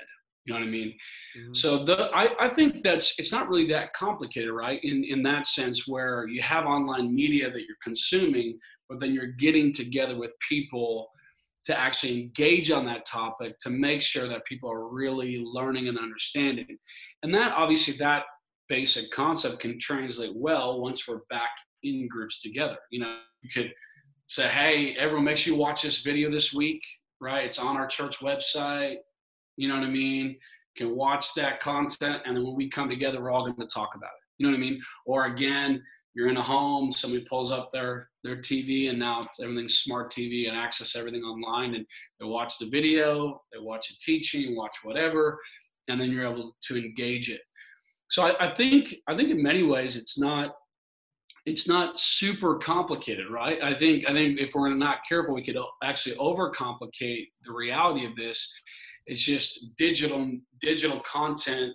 [0.45, 0.95] You know what I mean?
[1.39, 1.55] Mm-hmm.
[1.55, 4.83] So the I, I think that's it's not really that complicated, right?
[4.83, 9.33] In in that sense where you have online media that you're consuming, but then you're
[9.33, 11.09] getting together with people
[11.65, 15.99] to actually engage on that topic to make sure that people are really learning and
[15.99, 16.77] understanding.
[17.23, 18.25] And that obviously that
[18.69, 21.51] basic concept can translate well once we're back
[21.83, 22.77] in groups together.
[22.91, 23.73] You know, you could
[24.29, 26.83] say, hey, everyone, make sure you watch this video this week,
[27.21, 27.45] right?
[27.45, 28.97] It's on our church website.
[29.57, 30.37] You know what I mean?
[30.77, 33.95] Can watch that content, and then when we come together, we're all going to talk
[33.95, 34.25] about it.
[34.39, 34.83] You know what I mean?
[35.07, 35.83] Or again,
[36.15, 40.49] you're in a home, somebody pulls up their their TV, and now everything's smart TV
[40.49, 41.87] and access everything online, and
[42.19, 45.39] they watch the video, they watch a teaching, watch whatever,
[45.89, 47.41] and then you're able to engage it.
[48.11, 50.55] So I, I think I think in many ways it's not
[51.47, 53.63] it's not super complicated, right?
[53.63, 58.17] I think I think if we're not careful, we could actually overcomplicate the reality of
[58.17, 58.53] this.
[59.07, 61.75] It's just digital digital content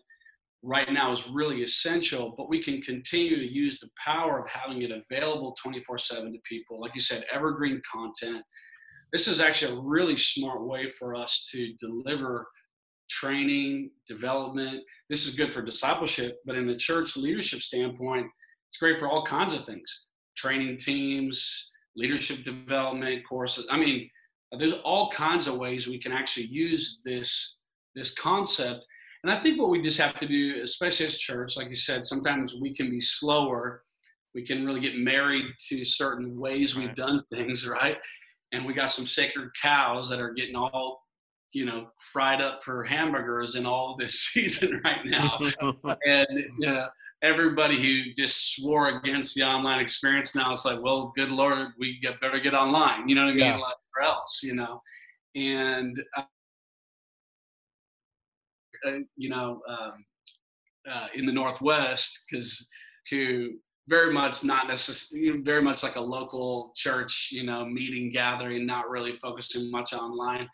[0.61, 4.81] right now is really essential, but we can continue to use the power of having
[4.81, 6.81] it available 24/7 to people.
[6.81, 8.43] Like you said, evergreen content.
[9.13, 12.47] This is actually a really smart way for us to deliver
[13.09, 14.83] training, development.
[15.09, 18.27] This is good for discipleship, but in the church leadership standpoint,
[18.69, 23.65] it's great for all kinds of things training teams, leadership development courses.
[23.69, 24.09] I mean,
[24.57, 27.59] there's all kinds of ways we can actually use this
[27.95, 28.85] this concept.
[29.23, 32.05] And I think what we just have to do, especially as church, like you said,
[32.05, 33.81] sometimes we can be slower.
[34.33, 37.97] We can really get married to certain ways we've done things, right?
[38.53, 41.03] And we got some sacred cows that are getting all,
[41.53, 45.39] you know, fried up for hamburgers in all this season right now.
[46.05, 46.87] and uh,
[47.21, 51.99] everybody who just swore against the online experience now it's like well good lord we
[51.99, 53.07] get better get online.
[53.09, 53.39] You know what i mean?
[53.39, 53.57] Yeah.
[53.57, 54.81] like or else you know?
[55.35, 56.23] And uh,
[58.87, 60.05] uh, you know um,
[60.89, 62.67] uh, in the northwest because
[63.09, 63.51] who
[63.89, 68.89] very much not necessarily very much like a local church you know meeting gathering not
[68.89, 70.47] really focusing much online.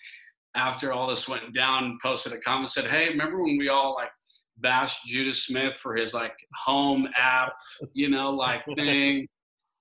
[0.56, 4.10] After all this went down posted a comment said hey remember when we all like
[4.58, 7.54] bash Judah Smith for his like home app,
[7.94, 9.28] you know, like thing.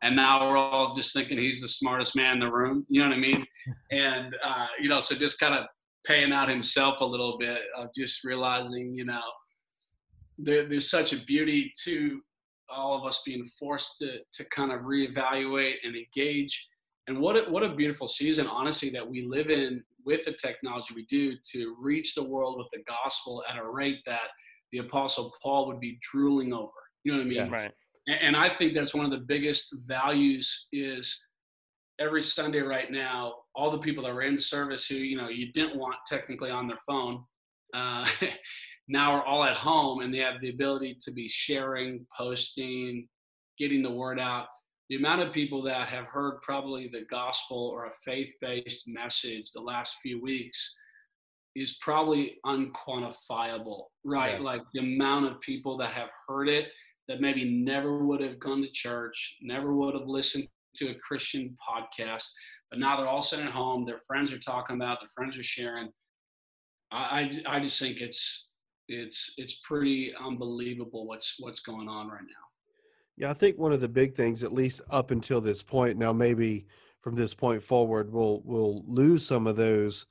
[0.02, 2.84] And now we're all just thinking he's the smartest man in the room.
[2.88, 3.46] You know what I mean?
[3.90, 5.66] And, uh, you know, so just kind of
[6.04, 9.22] paying out himself a little bit of just realizing, you know,
[10.36, 12.20] there, there's such a beauty to
[12.68, 16.68] all of us being forced to, to kind of reevaluate and engage.
[17.06, 20.94] And what a, what a beautiful season, honestly, that we live in with the technology
[20.94, 24.28] we do to reach the world with the gospel at a rate that
[24.74, 26.70] the apostle paul would be drooling over.
[27.04, 27.36] You know what i mean?
[27.36, 27.70] Yeah, right.
[28.06, 31.26] And, and i think that's one of the biggest values is
[31.98, 35.52] every sunday right now all the people that were in service who you know you
[35.52, 37.24] didn't want technically on their phone
[37.74, 38.06] uh,
[38.88, 43.08] now are all at home and they have the ability to be sharing posting
[43.58, 44.46] getting the word out.
[44.90, 49.60] The amount of people that have heard probably the gospel or a faith-based message the
[49.60, 50.76] last few weeks
[51.54, 54.34] is probably unquantifiable, right?
[54.34, 54.44] Yeah.
[54.44, 56.68] Like the amount of people that have heard it
[57.08, 61.56] that maybe never would have gone to church, never would have listened to a Christian
[61.66, 62.24] podcast,
[62.70, 63.84] but now they're all sitting at home.
[63.84, 65.90] Their friends are talking about, their friends are sharing.
[66.90, 68.50] I, I, I just think it's
[68.88, 72.44] it's it's pretty unbelievable what's what's going on right now.
[73.16, 76.12] Yeah, I think one of the big things, at least up until this point, now
[76.12, 76.66] maybe
[77.00, 80.06] from this point forward, we'll we'll lose some of those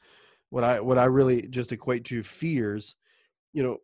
[0.53, 2.95] what I what I really just equate to fears,
[3.53, 3.77] you know,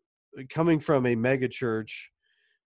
[0.49, 2.11] coming from a mega church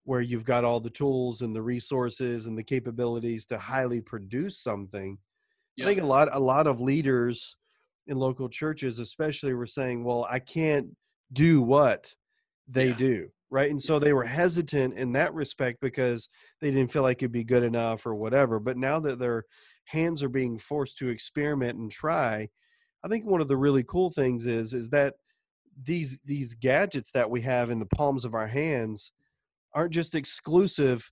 [0.04, 4.60] where you've got all the tools and the resources and the capabilities to highly produce
[4.60, 5.18] something.
[5.82, 7.56] I think a lot a lot of leaders
[8.06, 10.88] in local churches especially were saying, "Well, I can't
[11.32, 12.14] do what
[12.68, 12.98] they yeah.
[12.98, 13.72] do." Right?
[13.72, 16.28] And so they were hesitant in that respect because
[16.60, 18.60] they didn't feel like it'd be good enough or whatever.
[18.60, 19.46] But now that their
[19.86, 22.50] hands are being forced to experiment and try,
[23.04, 25.16] I think one of the really cool things is is that
[25.84, 29.12] these these gadgets that we have in the palms of our hands
[29.74, 31.12] aren't just exclusive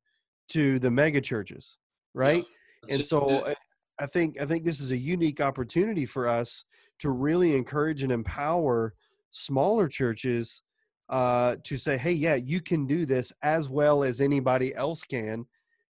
[0.49, 1.77] to the mega churches,
[2.13, 2.45] right?
[2.87, 3.53] Yeah, and so
[3.99, 6.65] I think I think this is a unique opportunity for us
[6.99, 8.93] to really encourage and empower
[9.31, 10.63] smaller churches
[11.09, 15.45] uh, to say, "Hey, yeah, you can do this as well as anybody else can,"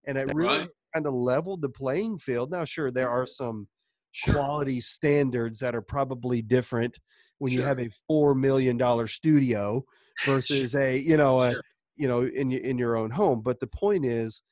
[0.06, 0.68] and it really right.
[0.94, 2.50] kind of leveled the playing field.
[2.50, 3.68] Now, sure, there are some
[4.12, 4.34] sure.
[4.34, 6.98] quality standards that are probably different
[7.38, 7.60] when sure.
[7.60, 9.84] you have a four million dollar studio
[10.24, 11.62] versus a you know a sure.
[11.96, 13.42] you know in in your own home.
[13.42, 14.42] But the point is,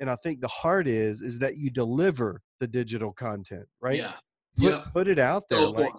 [0.00, 3.96] and I think the heart is is that you deliver the digital content, right?
[3.96, 4.12] Yeah.
[4.56, 4.84] Put, yeah.
[4.92, 5.92] put it out there, Go like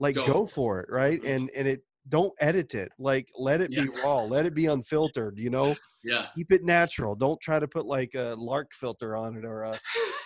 [0.00, 1.20] like Go go, for it, right?
[1.20, 1.30] Mm-hmm.
[1.30, 3.84] And and it don't edit it, like let it Yeah.
[3.84, 5.38] be raw, let it be unfiltered.
[5.38, 6.26] You know, Yeah.
[6.34, 7.14] keep it natural.
[7.14, 9.78] Don't try to put like a lark filter on it or a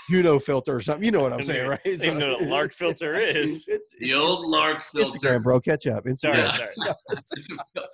[0.08, 1.04] Juno filter or something.
[1.04, 1.80] You know what I'm saying, right?
[1.84, 3.64] even know what a lark filter is.
[3.68, 5.18] It's, The it's old Lark filter.
[5.18, 5.60] Instagram, bro.
[5.60, 6.04] Catch up.
[6.04, 6.16] Instagram.
[6.56, 6.92] Sorry, Yeah.
[7.20, 7.86] sorry.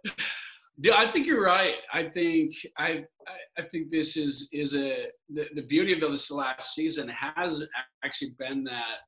[0.78, 1.74] yeah, I think you're right.
[1.92, 6.30] I think I I, I think this is is a the, the beauty of this
[6.30, 7.62] last season has
[8.04, 8.98] actually been that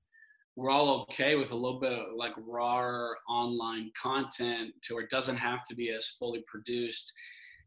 [0.56, 5.10] we're all okay with a little bit of like raw online content to where it
[5.10, 7.12] doesn't have to be as fully produced.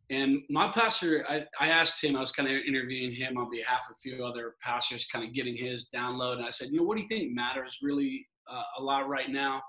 [0.09, 3.81] And my pastor, I, I asked him, I was kind of interviewing him on behalf
[3.89, 6.37] of a few other pastors, kind of getting his download.
[6.37, 9.29] And I said, you know, what do you think matters really uh, a lot right
[9.29, 9.61] now?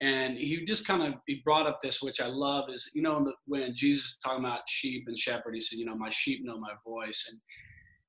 [0.00, 3.32] And he just kind of he brought up this, which I love, is you know
[3.46, 6.72] when Jesus talking about sheep and shepherd, he said, you know, my sheep know my
[6.84, 7.40] voice, and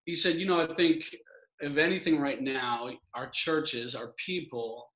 [0.06, 1.04] he said, you know, I think
[1.60, 4.90] if anything right now, our churches, our people,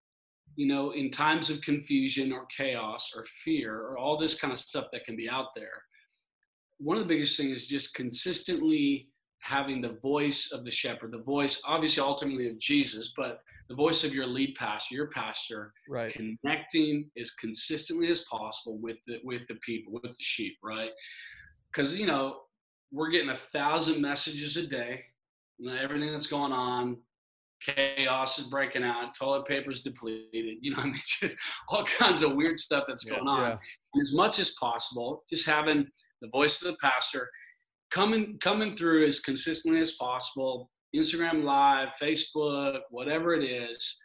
[0.56, 4.60] you know, in times of confusion or chaos or fear or all this kind of
[4.60, 5.84] stuff that can be out there,
[6.80, 11.24] one of the biggest things is just consistently having the voice of the shepherd, the
[11.24, 13.39] voice, obviously, ultimately of Jesus, but
[13.70, 16.12] the voice of your lead pastor, your pastor, Right.
[16.12, 20.91] connecting as consistently as possible with the with the people, with the sheep, right?
[21.72, 22.41] Because you know
[22.91, 25.04] we're getting a thousand messages a day,
[25.58, 26.98] you know, everything that's going on,
[27.62, 31.36] chaos is breaking out, toilet paper is depleted, you know, I mean, just
[31.70, 33.41] all kinds of weird stuff that's Yeah, going on.
[33.41, 33.58] yeah.
[33.93, 35.88] And as much as possible, just having
[36.22, 37.30] the voice of the pastor
[37.89, 43.98] coming coming through as consistently as possible instagram live facebook whatever it is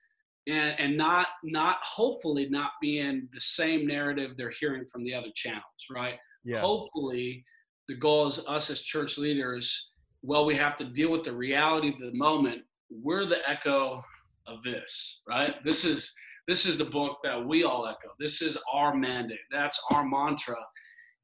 [0.47, 5.31] and and not not hopefully not being the same narrative they're hearing from the other
[5.35, 6.61] channels right Yeah.
[6.61, 7.45] hopefully
[7.88, 9.91] the goal is us as church leaders
[10.23, 12.63] well we have to deal with the reality of the moment.
[12.91, 14.03] We're the echo
[14.47, 15.55] of this right?
[15.65, 16.13] This is
[16.49, 18.13] this is the book that we all echo.
[18.19, 19.39] This is our mandate.
[19.51, 20.57] That's our mantra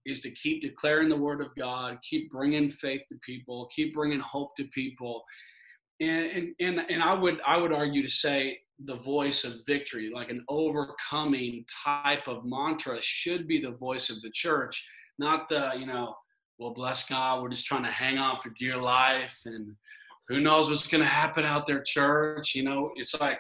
[0.06, 4.20] is to keep declaring the word of god keep bringing faith to people keep bringing
[4.20, 5.22] hope to people.
[6.00, 10.30] And and and, i would i would argue to say the voice of victory like
[10.30, 14.86] an overcoming type of mantra should be the voice of the church
[15.18, 16.14] not the you know
[16.58, 19.74] well bless god we're just trying to hang on for dear life and
[20.28, 22.90] who knows what's going to happen out there church you know?
[22.96, 23.38] It's like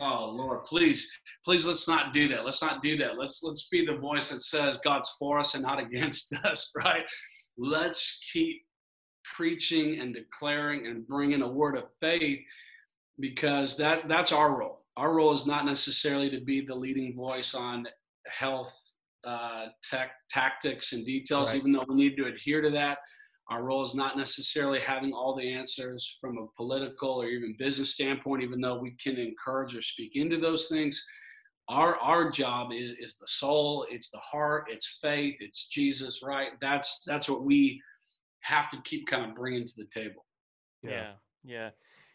[0.00, 1.10] oh lord please
[1.44, 2.44] please let's not do that.
[2.44, 3.18] Let's not do that.
[3.18, 7.08] Let's let's be the voice that says god's for us and not against us right?
[7.58, 8.62] Let's keep
[9.24, 12.40] preaching and declaring and bringing a word of faith
[13.18, 14.84] because that that's our role.
[14.96, 17.86] Our role is not necessarily to be the leading voice on
[18.26, 18.89] health
[19.24, 21.58] uh, tech tactics and details Right.
[21.58, 22.98] even though we need to adhere to that
[23.50, 27.94] our role is not necessarily having all the answers from a political or even business
[27.94, 31.04] standpoint, even though we can encourage or speak into those things.
[31.68, 36.50] Our, our job is, is the soul, it's the heart, it's faith, it's Jesus, right?
[36.60, 37.80] That's that's what we
[38.40, 40.24] have to keep kind of bringing to the table.
[40.82, 41.12] Yeah,
[41.44, 41.70] yeah.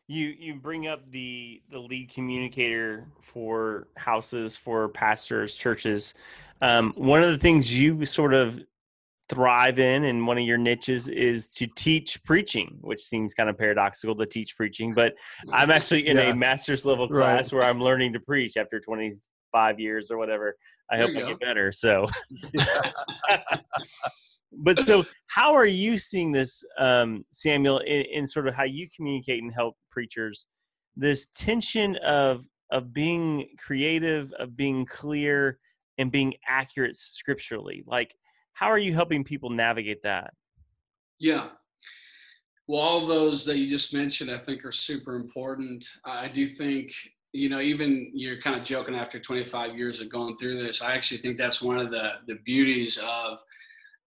[0.07, 6.13] You you bring up the the lead communicator for houses, for pastors, churches.
[6.61, 8.59] Um, one of the things you sort of
[9.29, 13.57] thrive in, and one of your niches is to teach preaching, which seems kind of
[13.57, 14.93] paradoxical to teach preaching.
[14.93, 15.15] But
[15.51, 16.29] I'm actually in Yeah.
[16.31, 17.21] a master's level Right.
[17.23, 20.55] class where I'm learning to preach after 25 years or whatever.
[20.91, 21.27] I There hope I go.
[21.29, 21.71] get better.
[21.71, 22.05] So.
[24.57, 28.87] but so how are you seeing this um, samuel in, in sort of how you
[28.95, 30.47] communicate and help preachers
[30.95, 35.59] this tension of of being creative of being clear
[35.97, 38.15] and being accurate scripturally like
[38.53, 40.33] how are you helping people navigate that
[41.19, 41.49] Yeah.
[42.67, 45.87] Well, all those that you just mentioned, I think, are super important.
[46.03, 46.91] I do think,
[47.31, 50.81] you know, even you're kind of joking after 25 years of going through this.
[50.81, 53.39] I actually think that's one of the the beauties of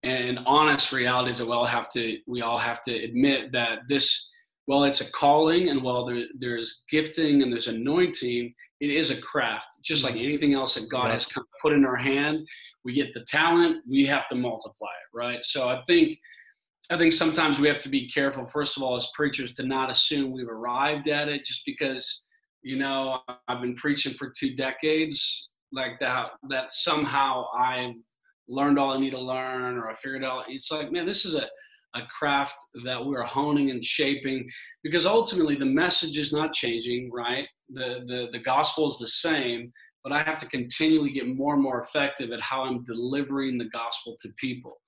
[0.02, 4.30] and honest realities that we all have to we all have to admit that this
[4.66, 9.20] while it's a calling and while there, there's gifting and there's anointing it is a
[9.20, 10.24] craft just like mm-hmm.
[10.24, 11.12] anything else that god Yeah.
[11.14, 12.46] has kind of put in our hand.
[12.84, 15.44] We get the talent we have to multiply it right?
[15.44, 16.18] So i think
[16.90, 19.90] I think sometimes we have to be careful, first of all, as preachers, to not
[19.90, 22.26] assume we've arrived at it just because,
[22.62, 27.94] you know, I've been preaching for two decades, like that, that somehow I've
[28.48, 30.44] learned all I need to learn or I figured out.
[30.48, 31.46] It's like, man, this is a,
[31.94, 34.48] a craft that we're honing and shaping
[34.82, 37.46] because ultimately the message is not changing, right?
[37.70, 39.72] The, the, the gospel is the same,
[40.02, 43.68] but I have to continually get more and more effective at how I'm delivering the
[43.70, 44.78] gospel to people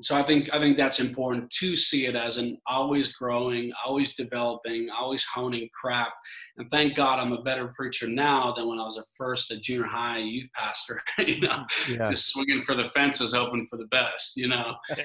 [0.00, 4.14] so I think I think that's important to see it as an always growing, always
[4.14, 6.14] developing, always honing craft.
[6.56, 9.58] And thank God I'm a better preacher now than when I was a first a
[9.58, 11.00] junior high youth pastor.
[11.18, 12.10] you know, yeah.
[12.10, 14.36] just swinging for the fences, hoping for the best.
[14.36, 14.74] You know,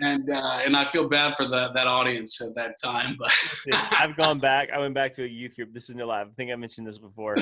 [0.00, 3.16] and uh, and I feel bad for the, that audience at that time.
[3.18, 3.32] But
[3.72, 4.70] I've gone back.
[4.72, 5.72] I went back to a youth group.
[5.72, 6.22] This is no lie.
[6.22, 7.36] I think I mentioned this before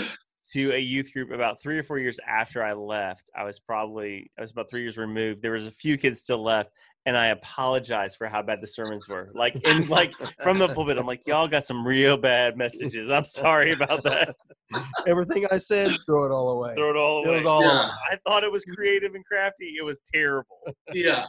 [0.52, 3.30] to a youth group about three or four years after I left.
[3.36, 5.42] I was probably I was about three years removed.
[5.42, 6.70] There was a few kids still left,
[7.04, 9.30] and I apologized for how bad the sermons were.
[9.34, 13.10] Like in like from the pulpit, I'm like, y'all got some real bad messages.
[13.10, 14.36] I'm sorry about that.
[15.06, 16.74] Everything I said, throw it all away.
[16.74, 17.34] Throw it all away.
[17.34, 17.90] It was all yeah.
[18.10, 19.76] I thought it was creative and crafty.
[19.78, 20.58] It was terrible.
[20.92, 21.24] Yeah.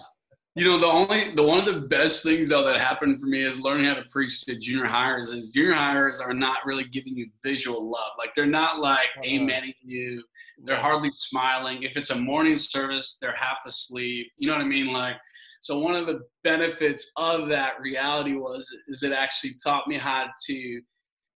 [0.58, 3.43] You know, the only the one of the best things though that happened for me
[3.43, 7.16] is learning how to preach to junior hires is junior hires are not really giving
[7.16, 8.14] you visual love.
[8.18, 9.28] Like they're not like uh-huh.
[9.28, 10.24] amening you.
[10.64, 11.84] They're hardly smiling.
[11.84, 14.32] If it's a morning service, they're half asleep.
[14.39, 14.91] You know what I mean?
[14.91, 15.18] Like
[15.62, 20.26] so one of the benefits of that reality was is it actually taught me how
[20.47, 20.82] to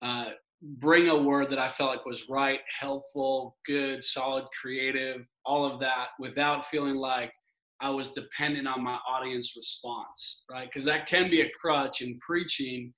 [0.01, 0.25] uh,
[0.62, 5.79] bring a word that I felt like was right, helpful, good, solid, creative, all of
[5.81, 7.35] that without feeling like
[7.81, 10.68] I was dependent on my audience response, right?
[10.68, 12.93] Because that can be a crutch in preaching.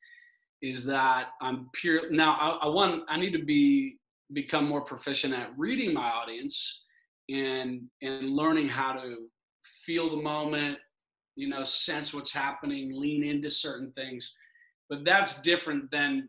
[0.61, 2.37] Is that I'm pure now?
[2.41, 3.97] I, I want I need to be
[4.33, 6.85] become more proficient at reading my audience
[7.29, 9.17] and and learning how to
[9.85, 10.79] feel the moment,
[11.37, 14.35] you know, sense what's happening, lean into certain things.
[14.89, 16.29] But that's different than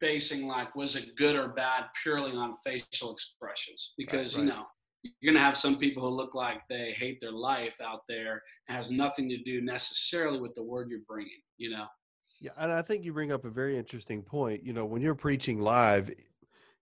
[0.00, 4.48] basing like was it good or bad purely on facial expressions because right, right.
[4.48, 4.66] you know
[5.02, 8.42] you're going to have some people who look like they hate their life out there.
[8.68, 11.86] Has nothing to do necessarily with the word you're bringing you know?
[12.40, 14.64] Yeah and i think you bring up a very interesting point.
[14.64, 16.10] You know when you're preaching live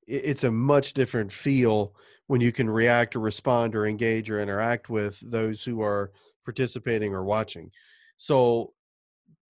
[0.06, 1.92] it's a much different feel
[2.28, 6.12] when you can react or respond or engage or interact with those who are
[6.44, 7.72] participating or watching.
[8.16, 8.72] So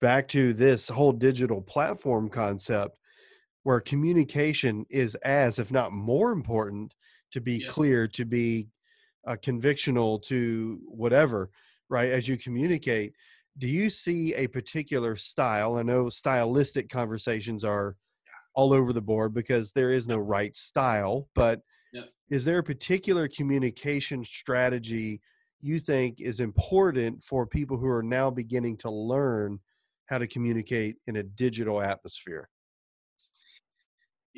[0.00, 2.98] back to this whole digital platform concept
[3.64, 6.94] where communication is as if not more important
[7.36, 7.68] to be yeah.
[7.68, 8.66] clear, to be
[9.26, 11.50] uh, convictional, to whatever,
[11.90, 12.10] right?
[12.10, 13.12] As you communicate,
[13.58, 15.76] do you see a particular style?
[15.76, 17.94] I know stylistic conversations are
[18.54, 21.60] all over the board because there is no right style, but
[21.92, 22.04] yeah.
[22.30, 25.20] is there a particular communication strategy
[25.60, 29.58] you think is important for people who are now beginning to learn
[30.06, 32.48] how to communicate in a digital atmosphere?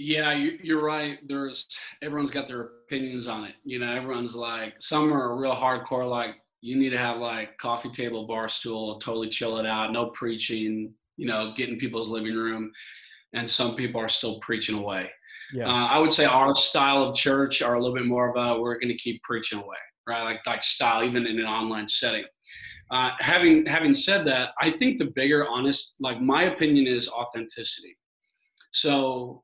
[0.00, 1.18] Yeah, you, are right.
[1.26, 1.66] There's
[2.02, 3.54] everyone's got their opinions on it.
[3.64, 7.90] You know, everyone's like some are real hardcore, like you need to have like coffee
[7.90, 10.94] table, bar stool, totally chill it out, no preaching.
[11.16, 12.70] You know, get in people's living room,
[13.32, 15.10] and some people are still preaching away.
[15.52, 15.66] Yeah.
[15.66, 18.60] Uh, I would say our style of church are a little bit more of a
[18.60, 20.22] we're going to keep preaching away, right?
[20.22, 22.24] Like like style, even in an online setting.
[22.92, 27.98] Uh, having having said that, I think the bigger honest, like my opinion is authenticity.
[28.70, 29.42] So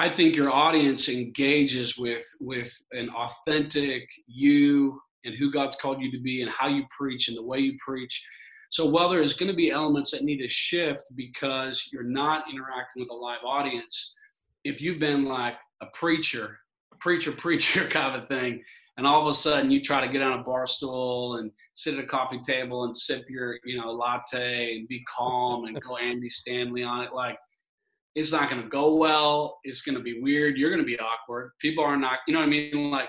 [0.00, 6.10] I think your audience engages with with an authentic you and who God's called you
[6.10, 8.26] to be and how you preach and the way you preach.
[8.70, 13.02] So while there's going to be elements that need to shift because you're not interacting
[13.02, 14.16] with a live audience,
[14.64, 16.56] if you've been like a preacher,
[16.98, 18.62] preacher, preacher kind of thing,
[18.96, 21.92] and all of a sudden you try to get on a bar stool and sit
[21.92, 25.96] at a coffee table and sip your, you know, latte and be calm and go
[26.02, 27.36] Andy Stanley on it, like
[28.14, 29.58] it's not going to go well.
[29.62, 30.56] It's going to be weird.
[30.56, 31.52] You're going to be awkward.
[31.60, 32.90] People are not, you know what I mean?
[32.90, 33.08] Like,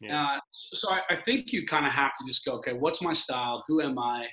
[0.00, 0.34] yeah.
[0.34, 3.12] Uh, so I, I think you kind of have to just go, okay, what's my
[3.12, 3.64] style?
[3.68, 4.26] Who am I?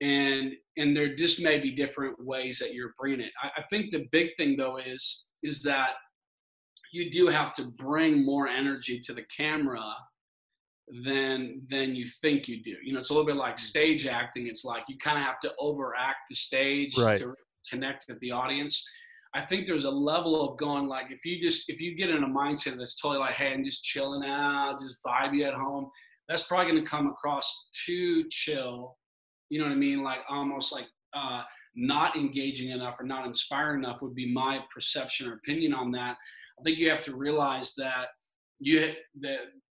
[0.00, 3.32] And and there just may be different ways that you're bringing it.
[3.42, 5.90] I, I think the big thing though is is that
[6.92, 9.82] you do have to bring more energy to the camera
[11.02, 12.76] than than you think you do.
[12.82, 13.60] You know, it's a little bit like mm.
[13.60, 14.46] stage acting.
[14.46, 17.18] It's like you kind of have to overact the stage right.
[17.18, 17.34] to
[17.68, 18.86] connect with the audience.
[19.34, 22.24] I think there's a level of going like if you just if you get in
[22.24, 25.90] a mindset that's totally like, hey, I'm just chilling out, just vibey at home,
[26.28, 28.96] that's probably going to come across too chill.
[29.50, 30.02] You know what I mean?
[30.02, 31.42] Like almost like uh,
[31.74, 36.16] not engaging enough or not inspiring enough would be my perception or opinion on that.
[36.58, 38.08] I think you have to realize that
[38.58, 39.36] you the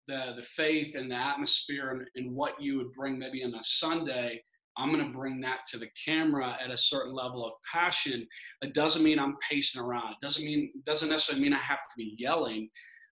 [0.07, 3.63] the the faith and the atmosphere and, and what you would bring maybe on a
[3.63, 4.41] Sunday
[4.79, 8.25] I'm going to bring that to the camera at a certain level of passion.
[8.61, 10.11] It doesn't mean I'm pacing around.
[10.11, 12.69] It doesn't mean doesn't necessarily mean I have to be yelling,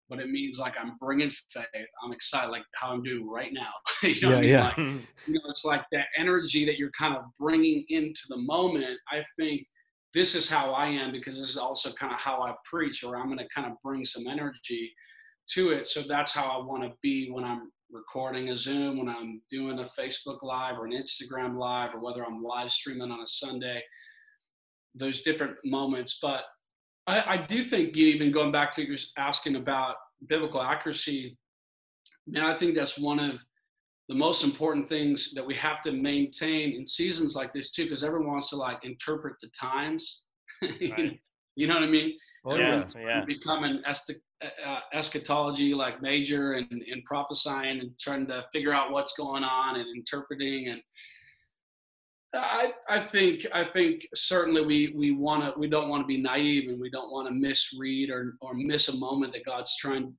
[0.09, 1.65] but it means like I'm bringing faith.
[2.03, 3.71] I'm excited, like how I'm doing right now.
[4.03, 4.49] you know yeah, I mean?
[4.49, 4.63] yeah.
[4.63, 4.77] Like,
[5.27, 8.97] you know, it's like that energy that you're kind of bringing into the moment.
[9.11, 9.67] I think
[10.13, 13.17] this is how I am because this is also kind of how I preach, or
[13.17, 14.93] I'm going to kind of bring some energy
[15.49, 15.87] to it.
[15.87, 19.79] So that's how I want to be when I'm recording a Zoom, when I'm doing
[19.79, 23.81] a Facebook Live or an Instagram Live, or whether I'm live streaming on a Sunday,
[24.95, 26.19] those different moments.
[26.21, 26.43] But
[27.07, 29.95] I, I do think, even going back to you asking about
[30.27, 31.37] biblical accuracy,
[32.27, 33.43] man, I think that's one of
[34.09, 38.03] the most important things that we have to maintain in seasons like this too, because
[38.03, 40.23] everyone wants to like interpret the times.
[40.63, 41.19] Right.
[41.55, 42.17] you know what I mean?
[42.43, 43.23] Oh, yeah, yeah.
[43.25, 43.83] Become an
[44.43, 49.77] uh, eschatology like major and, and prophesying and trying to figure out what's going on
[49.79, 50.81] and interpreting and
[52.33, 56.21] I, I think I think certainly we we want to we don't want to be
[56.21, 60.13] naive and we don't want to misread or or miss a moment that God's trying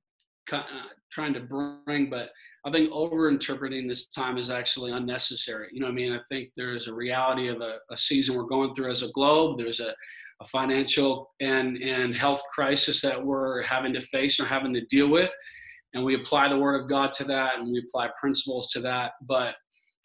[0.51, 0.63] uh,
[1.11, 2.09] trying to bring.
[2.09, 2.29] But
[2.65, 5.69] I think over interpreting this time is actually unnecessary.
[5.71, 8.43] You know, I mean, I think there is a reality of a, a season we're
[8.43, 9.57] going through as a globe.
[9.57, 9.93] There's a,
[10.41, 15.09] a financial and and health crisis that we're having to face or having to deal
[15.09, 15.33] with,
[15.93, 19.13] and we apply the Word of God to that and we apply principles to that.
[19.21, 19.55] But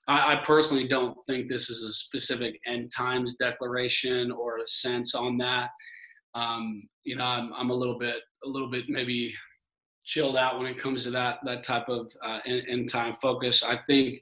[0.09, 5.15] I, I, personally don't think this is a specific end times declaration or a sense
[5.15, 5.71] on that.
[6.35, 9.33] Um, you know, I'm, I'm a little bit, a little bit maybe
[10.05, 13.63] chilled out when it comes to that that type of uh, end, time focus.
[13.63, 14.21] I think,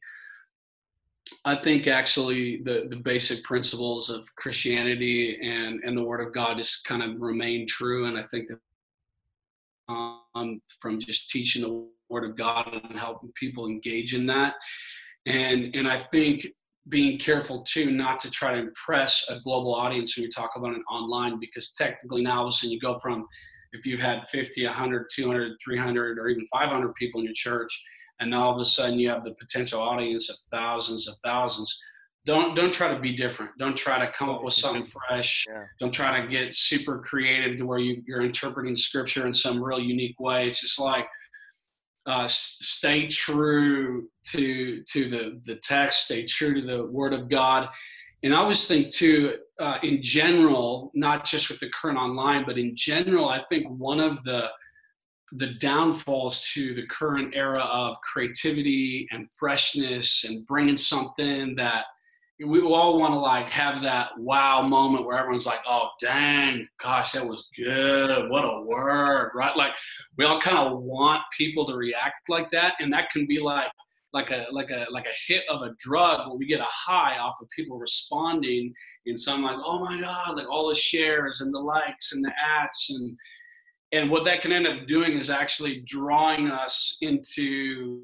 [1.45, 6.59] I think actually the the basic principles of Christianity and and the Word of God
[6.59, 8.59] just kind of remain true, and I think that
[9.89, 14.55] um, from just teaching the Word of God and helping people engage in that
[15.26, 16.47] and and I think
[16.89, 20.74] being careful too not to try to impress a global audience when you talk about
[20.74, 23.26] it online because technically now all of a sudden you go from
[23.73, 27.70] if you've had 50 100 200 300 or even 500 people in your church
[28.20, 31.79] and now all of a sudden you have the potential audience of thousands of thousands
[32.25, 35.64] don't don't try to be different don't try to come up with something fresh yeah.
[35.81, 39.81] don't try to get super creative to where you, you're interpreting scripture in some real
[39.81, 41.07] unique way it's just like
[42.07, 47.68] uh, stay true to to the the text, stay true to the Word of God.
[48.23, 52.59] And I always think too, uh, in general, not just with the current online, but
[52.59, 54.49] in general, I think one of the
[55.37, 61.87] the downfalls to the current era of creativity and freshness and bringing something that
[62.45, 67.12] we all want to like have that wow moment where everyone's like, oh, dang, gosh,
[67.12, 68.31] that was good.
[68.31, 69.57] What a word, right?
[69.57, 69.73] Like
[70.18, 72.75] we all kind of want people to react like that.
[72.81, 73.70] And that can be like,
[74.13, 77.19] like a like a like a hit of a drug where we get a high
[77.19, 78.73] off of people responding
[79.07, 82.33] in some like oh my god like all the shares and the likes and the
[82.61, 83.17] ads and
[83.93, 88.03] and what that can end up doing is actually drawing us into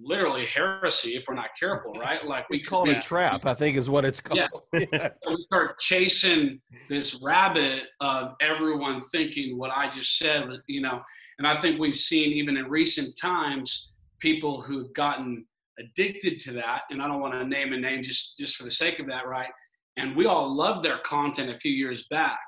[0.00, 2.24] literally heresy if we're not careful, right?
[2.24, 2.98] Like we call it yeah.
[2.98, 4.40] a trap, I think is what it's called.
[4.72, 5.10] Yeah.
[5.28, 11.00] we start chasing this rabbit of everyone thinking what I just said, you know,
[11.38, 15.46] and I think we've seen even in recent times people who've gotten
[15.78, 18.70] addicted to that, and I don't want to name a name just just for the
[18.70, 19.50] sake of that, right?
[19.96, 22.38] And we all loved their content a few years back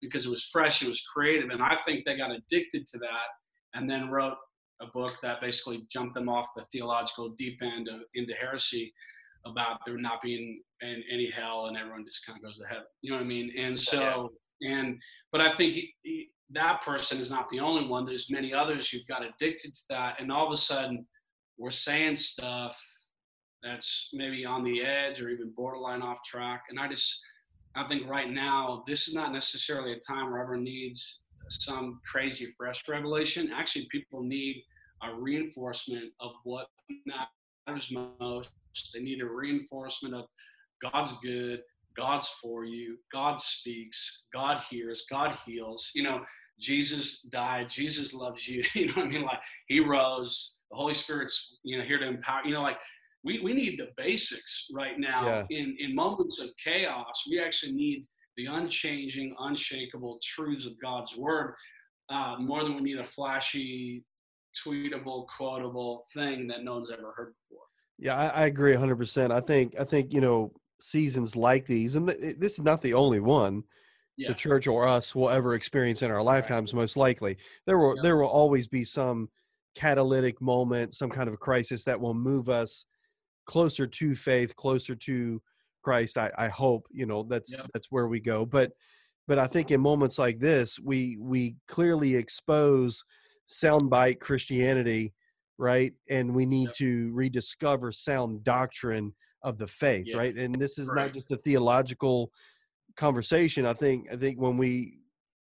[0.00, 3.28] because it was fresh, it was creative, and I think they got addicted to that
[3.74, 4.36] and then wrote
[4.80, 8.92] a book that basically jumped them off the theological deep end of, into heresy
[9.46, 12.84] about there not being in any hell and everyone just kind of goes to heaven.
[13.00, 13.52] You know what I mean?
[13.58, 14.98] And so, and,
[15.32, 18.04] but I think he, he, that person is not the only one.
[18.04, 20.16] There's many others who've got addicted to that.
[20.20, 21.06] And all of a sudden
[21.58, 22.80] we're saying stuff
[23.62, 26.64] that's maybe on the edge or even borderline off track.
[26.70, 27.20] And I just,
[27.74, 32.54] I think right now, this is not necessarily a time where everyone needs some crazy
[32.56, 33.50] fresh revelation.
[33.54, 34.62] Actually, people need
[35.02, 36.66] a reinforcement of what
[37.06, 38.50] matters most.
[38.94, 40.26] They need a reinforcement of
[40.82, 41.60] God's good,
[41.96, 45.90] God's for you, God speaks, God hears, God heals.
[45.94, 46.20] You know,
[46.58, 48.62] Jesus died, Jesus loves you.
[48.74, 49.22] You know what I mean?
[49.22, 52.78] Like he rose, the Holy Spirit's, you know, here to empower, you know, like
[53.24, 55.46] we, we need the basics right now yeah.
[55.50, 57.24] in, in moments of chaos.
[57.28, 58.06] We actually need
[58.36, 61.54] the unchanging, unshakable truths of God's word
[62.10, 64.04] uh, more than we need a flashy,
[64.64, 67.64] tweetable, quotable thing that no one's ever heard before.
[67.98, 69.30] Yeah, I, I agree 100%.
[69.30, 73.20] I think, I think, you know, seasons like these, and this is not the only
[73.20, 73.64] one
[74.16, 74.28] yeah.
[74.28, 76.80] the church or us will ever experience in our lifetimes, right.
[76.80, 77.36] most likely.
[77.66, 78.02] There will, yeah.
[78.02, 79.28] there will always be some
[79.76, 82.86] catalytic moment, some kind of a crisis that will move us
[83.46, 85.40] closer to faith, closer to
[85.82, 86.18] Christ.
[86.18, 88.44] I, I hope you know that's that's where we go.
[88.44, 88.72] But
[89.28, 93.04] but I think in moments like this, we we clearly expose
[93.48, 95.12] soundbite Christianity,
[95.58, 95.92] right?
[96.10, 100.34] And we need to rediscover sound doctrine of the faith, right?
[100.34, 101.04] And this is right.
[101.04, 102.32] not just a theological
[102.96, 103.66] conversation.
[103.66, 104.98] I think I think when we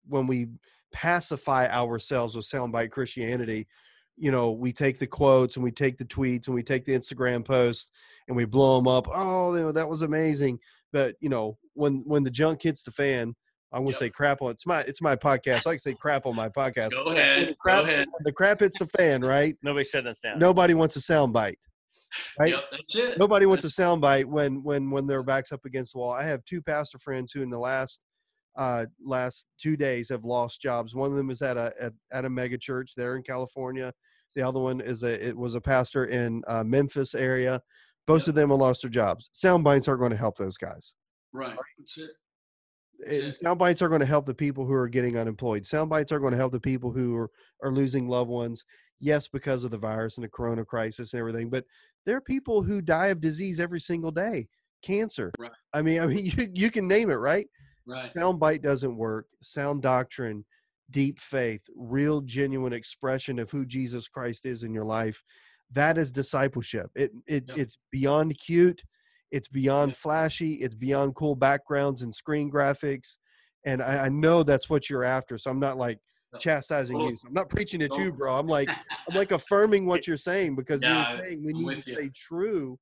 [0.07, 0.47] when we
[0.91, 3.67] pacify ourselves with soundbite Christianity,
[4.19, 6.93] you know we take the quotes and we take the tweets and we take the
[6.93, 7.91] instagram posts
[8.27, 10.59] and we blow them up oh you know that was amazing
[10.91, 13.33] but you know when when the junk hits the fan
[13.71, 13.99] i'm going to Yep.
[13.99, 16.91] say crap on it's my it's my podcast i can say crap on my podcast
[16.91, 17.41] Go ahead.
[17.41, 18.07] the Go crap, ahead.
[18.25, 20.37] the crap hits the fan right Nobody's shutting us down.
[20.37, 21.57] nobody wants a sound bite
[22.39, 23.17] right Yep, that's it.
[23.17, 26.23] nobody wants a sound bite when when when their backs up against the wall i
[26.23, 28.01] have two pastor friends who in the last
[28.57, 32.25] uh last two days have lost jobs one of them is at a at, at
[32.25, 33.93] a mega church there in california
[34.35, 37.61] the other one is a it was a pastor in uh, memphis area
[38.07, 38.27] both Yep.
[38.29, 40.95] of them have lost their jobs sound bites aren't going to help those guys
[41.31, 41.55] Right.
[41.77, 42.09] That's it.
[43.01, 43.31] It.
[43.33, 46.19] sound bites are going to help the people who are getting unemployed sound bites are
[46.19, 47.29] going to help the people who are,
[47.63, 48.65] are losing loved ones
[48.99, 51.63] yes because of the virus and the corona crisis and everything but
[52.05, 54.47] there are people who die of disease every single day
[54.81, 55.51] cancer Right.
[55.73, 57.47] i mean i mean you, you can name it right
[57.85, 58.11] Right.
[58.13, 60.43] sound bite doesn't work sound doctrine
[60.91, 65.23] deep faith real genuine expression of who jesus christ is in your life
[65.71, 67.57] that is discipleship it, it Yep.
[67.57, 68.83] it's beyond cute
[69.31, 69.97] it's beyond Yep.
[69.97, 73.17] flashy it's beyond cool backgrounds and screen graphics
[73.65, 75.99] and I, I know that's what you're after so i'm not like
[76.39, 78.69] chastising you so i'm not preaching at you bro i'm like
[79.07, 81.95] i'm like affirming what you're saying because Yeah, you're saying we I'm need to you.
[81.97, 82.79] stay true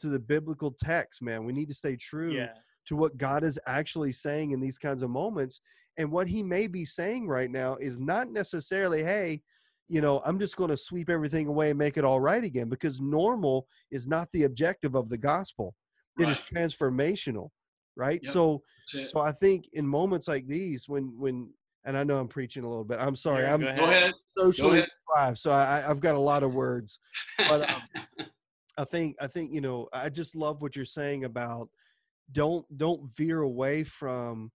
[0.00, 2.48] to the biblical text man we need to stay true Yeah.
[2.86, 5.60] to what God is actually saying in these kinds of moments.
[5.96, 9.42] And what he may be saying right now is not necessarily, hey,
[9.88, 12.68] you know, I'm just going to sweep everything away and make it all right again,
[12.68, 15.74] because normal is not the objective of the gospel.
[16.18, 17.48] It is transformational,
[17.96, 18.20] right?
[18.22, 18.32] Yep.
[18.32, 21.50] So, so I think in moments like these, when, when,
[21.84, 22.98] and I know I'm preaching a little bit.
[23.00, 23.44] I'm sorry.
[23.44, 24.12] Yeah, I'm ahead.
[24.36, 27.00] socially deprived, so I, I've got a lot of words
[27.48, 27.82] but, um,
[28.78, 31.68] I think I think you know I just love what you're saying about
[32.32, 34.50] don't don't veer away from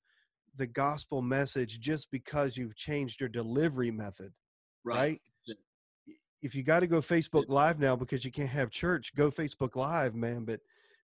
[0.57, 4.31] the gospel message just because you've changed your delivery method,
[4.83, 5.21] right?
[5.45, 5.55] Yeah.
[6.41, 9.75] If you got to go Facebook Live now because you can't have church, go Facebook
[9.75, 10.45] Live, man.
[10.45, 10.61] But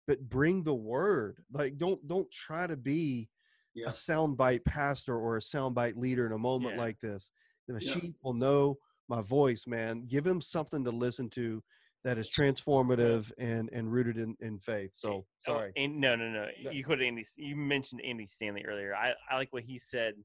[0.08, 1.44] but bring the word.
[1.52, 3.30] Like don't don't try to be
[3.74, 3.88] Yeah.
[3.88, 6.82] a soundbite pastor or a soundbite leader in a moment Yeah.
[6.82, 7.32] like this.
[7.68, 7.94] The Yeah.
[7.94, 8.78] sheep will know
[9.08, 10.06] my voice, man.
[10.08, 11.64] Give them something to listen to
[12.04, 14.92] that is transformative and and rooted in in faith.
[14.94, 15.72] So Oh, sorry.
[15.76, 16.48] and, no, no, no.
[16.72, 17.24] You quoted Andy.
[17.38, 18.96] You mentioned Andy Stanley earlier.
[18.96, 20.16] I, I like what he said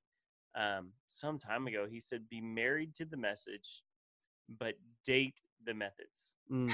[0.57, 1.87] um, some time ago.
[1.91, 3.83] He said, "Be married to the message,
[4.59, 4.75] but
[5.05, 6.73] date the methods." Mm.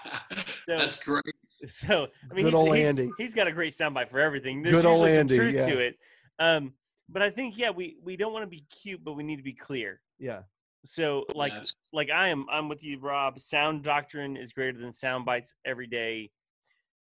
[0.66, 1.24] That's great.
[1.68, 3.10] So I mean, Good he's, old he's- Andy.
[3.18, 4.62] he's got a great soundbite for everything.
[4.62, 5.66] There's Good old Andy, some truth yeah.
[5.66, 5.96] to it.
[6.38, 6.72] Um,
[7.10, 9.42] but I think yeah, we we don't want to be cute, but we need to
[9.42, 10.00] be clear.
[10.18, 10.42] Yeah.
[10.84, 11.52] So like
[11.92, 13.38] like I am I'm with you, Rob.
[13.38, 16.30] Sound doctrine is greater than sound bites every day,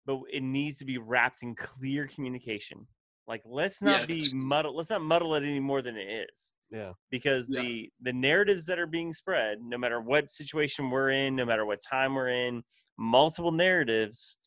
[0.06, 2.88] but it needs to be wrapped in clear communication.
[3.28, 6.54] Like let's not be muddle let's not muddle it any more than it is.
[6.72, 6.94] Yeah.
[7.12, 7.62] Because Yeah.
[7.62, 11.66] the the narratives that are being spread, no matter what situation we're in, no matter
[11.66, 12.64] what time we're in,
[12.98, 14.38] multiple narratives,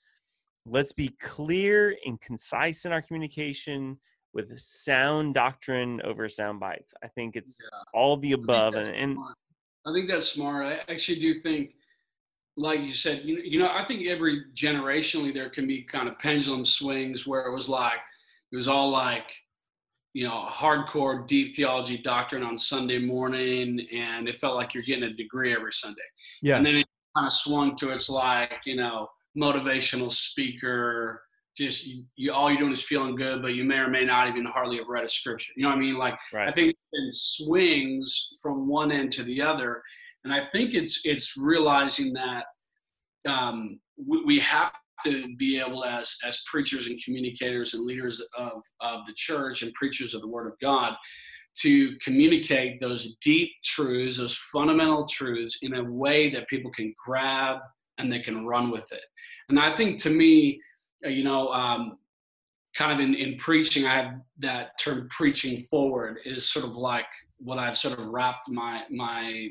[0.66, 3.98] let's be clear and concise in our communication
[4.32, 6.94] with sound doctrine over sound bites.
[7.02, 7.78] I think it's Yeah.
[7.94, 9.18] all the above that's and, and.
[9.86, 10.66] I think that's smart.
[10.66, 11.74] I actually do think,
[12.56, 16.18] like you said, you, you know, I think every generationally there can be kind of
[16.18, 17.98] pendulum swings where it was like,
[18.52, 19.34] it was all like,
[20.12, 25.04] you know, hardcore deep theology doctrine on Sunday morning, and it felt like you're getting
[25.04, 26.02] a degree every Sunday.
[26.42, 26.56] Yeah.
[26.56, 29.08] And then it kind of swung to it's like, you know,
[29.38, 31.22] motivational speaker.
[31.56, 34.28] Just you, you, all you're doing is feeling good, but you may or may not
[34.28, 35.52] even hardly have read a scripture.
[35.56, 35.96] You know what I mean?
[35.96, 36.48] Like, right.
[36.48, 39.82] I think it swings from one end to the other,
[40.24, 42.44] and I think it's it's realizing that
[43.28, 44.72] um, we, we have
[45.04, 49.72] to be able as as preachers and communicators and leaders of of the church and
[49.74, 50.94] preachers of the Word of God
[51.62, 57.58] to communicate those deep truths, those fundamental truths, in a way that people can grab
[57.98, 59.04] and they can run with it.
[59.48, 60.60] And I think to me,
[61.02, 61.98] you know, um,
[62.76, 67.06] kind of in, in preaching, I have that term preaching forward is sort of like
[67.38, 69.48] what I've sort of wrapped my my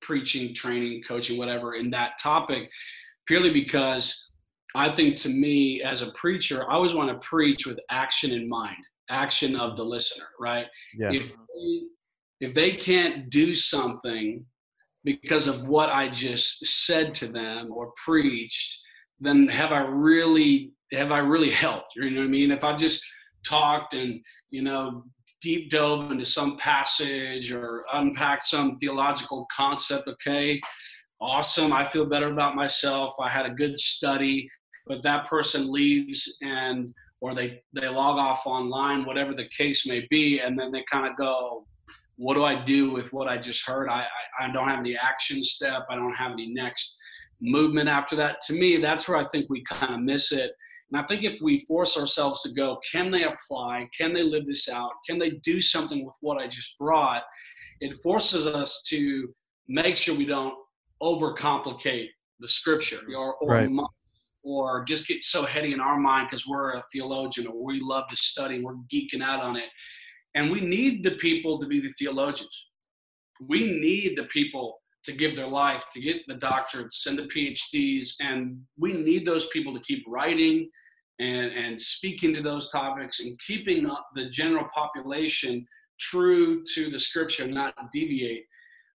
[0.00, 2.70] preaching, training, coaching, whatever in that topic,
[3.26, 4.30] purely because
[4.74, 8.48] I think to me as a preacher, I always want to preach with action in
[8.48, 8.76] mind,
[9.10, 10.66] action of the listener, right?
[10.96, 11.12] Yeah.
[11.12, 11.82] If they,
[12.40, 14.44] if they can't do something
[15.04, 18.82] because of what I just said to them or preached,
[19.20, 21.94] then have I really have I really helped?
[21.96, 22.50] You know what I mean?
[22.50, 23.04] If I've just
[23.46, 25.04] talked and you know
[25.40, 30.60] deep dove into some passage or unpacked some theological concept, okay,
[31.20, 31.72] awesome.
[31.72, 33.14] I feel better about myself.
[33.20, 34.48] I had a good study,
[34.86, 40.06] but that person leaves and or they they log off online, whatever the case may
[40.10, 41.66] be, and then they kind of go,
[42.16, 43.88] what do I do with what I just heard?
[43.88, 44.06] I,
[44.40, 45.86] I, I don't have any action step.
[45.90, 46.98] I don't have any next
[47.40, 48.40] movement after that.
[48.46, 50.52] To me, that's where I think we kind of miss it.
[50.90, 53.88] And I think if we force ourselves to go, can they apply?
[53.96, 54.92] Can they live this out?
[55.06, 57.22] Can they do something with what I just brought?
[57.80, 59.28] It forces us to
[59.68, 60.54] make sure we don't
[61.02, 62.08] overcomplicate
[62.40, 63.70] the scripture or, or, Right.
[64.42, 68.08] or just get so heady in our mind because we're a theologian or we love
[68.08, 69.68] to study and we're geeking out on it.
[70.34, 72.70] And we need the people to be the theologians.
[73.46, 74.77] We need the people
[75.08, 78.12] to give their life, to get the doctorates and the PhDs.
[78.20, 80.68] And we need those people to keep writing
[81.18, 85.66] and, and speaking to those topics and keeping up the general population
[85.98, 88.44] true to the scripture, not deviate.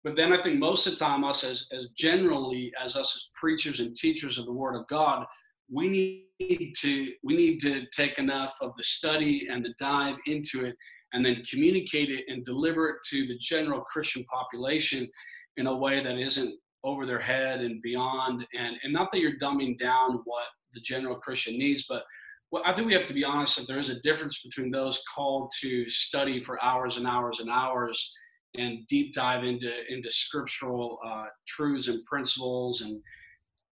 [0.04, 3.30] But then I think most of the time, us as, as generally as us as
[3.34, 5.24] preachers and teachers of the Word of God,
[5.72, 10.66] we need to we need to take enough of the study and the dive into
[10.66, 10.76] it
[11.14, 15.08] and then communicate it and deliver it to the general Christian population
[15.56, 18.46] in a way that isn't over their head and beyond.
[18.58, 22.04] And, and not that you're dumbing down what the general Christian needs, but
[22.66, 25.50] I think we have to be honest that there is a difference between those called
[25.62, 28.14] to study for hours and hours and hours
[28.54, 33.00] and deep dive into into scriptural uh, truths and principles and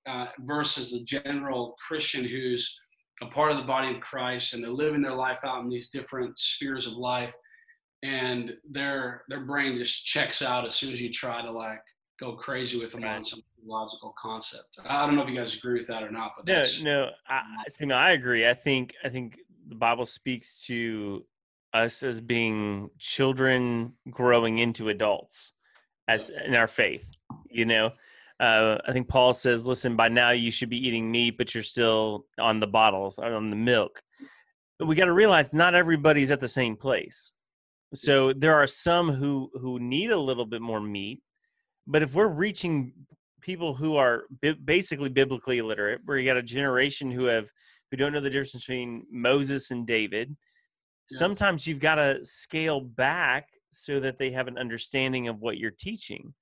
[0.08, 2.78] uh, versus the general Christian who's
[3.22, 5.90] a part of the body of Christ and they're living their life out in these
[5.90, 7.34] different spheres of life
[8.04, 11.82] and their their brain just checks out as soon as you try to like
[12.20, 14.80] go crazy with them on some logical concept.
[14.88, 17.10] I don't know if you guys agree with that or not, but No, that's no,
[17.28, 18.48] I, see, no, I agree.
[18.48, 21.26] I think, I think the Bible speaks to
[21.74, 25.54] us as being children growing into adults,
[26.08, 27.12] as in our faith.
[27.50, 27.92] You know,
[28.40, 31.64] uh, I think Paul says, "Listen, by now you should be eating meat, but you're
[31.64, 34.02] still on the bottles, or on the milk."
[34.80, 37.34] But we got to realize not everybody's at the same place.
[37.96, 41.22] So there are some who who need a little bit more meat,
[41.88, 42.94] but if we're reaching
[43.42, 47.50] people who are bi- basically biblically illiterate, where you got a generation who have
[47.92, 50.36] who don't know the difference between Moses and David,
[51.12, 51.18] Yeah.
[51.20, 55.72] sometimes you've got to scale back so that they have an understanding of what you're
[55.72, 56.34] teaching.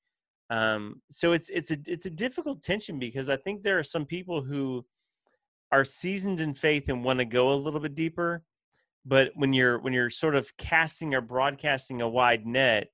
[0.50, 4.06] Um, so it's it's a it's a difficult tension because I think there are some
[4.06, 4.86] people who
[5.72, 8.44] are seasoned in faith and want to go a little bit deeper,
[9.06, 12.90] but when you're when you're sort of casting or broadcasting a wide net,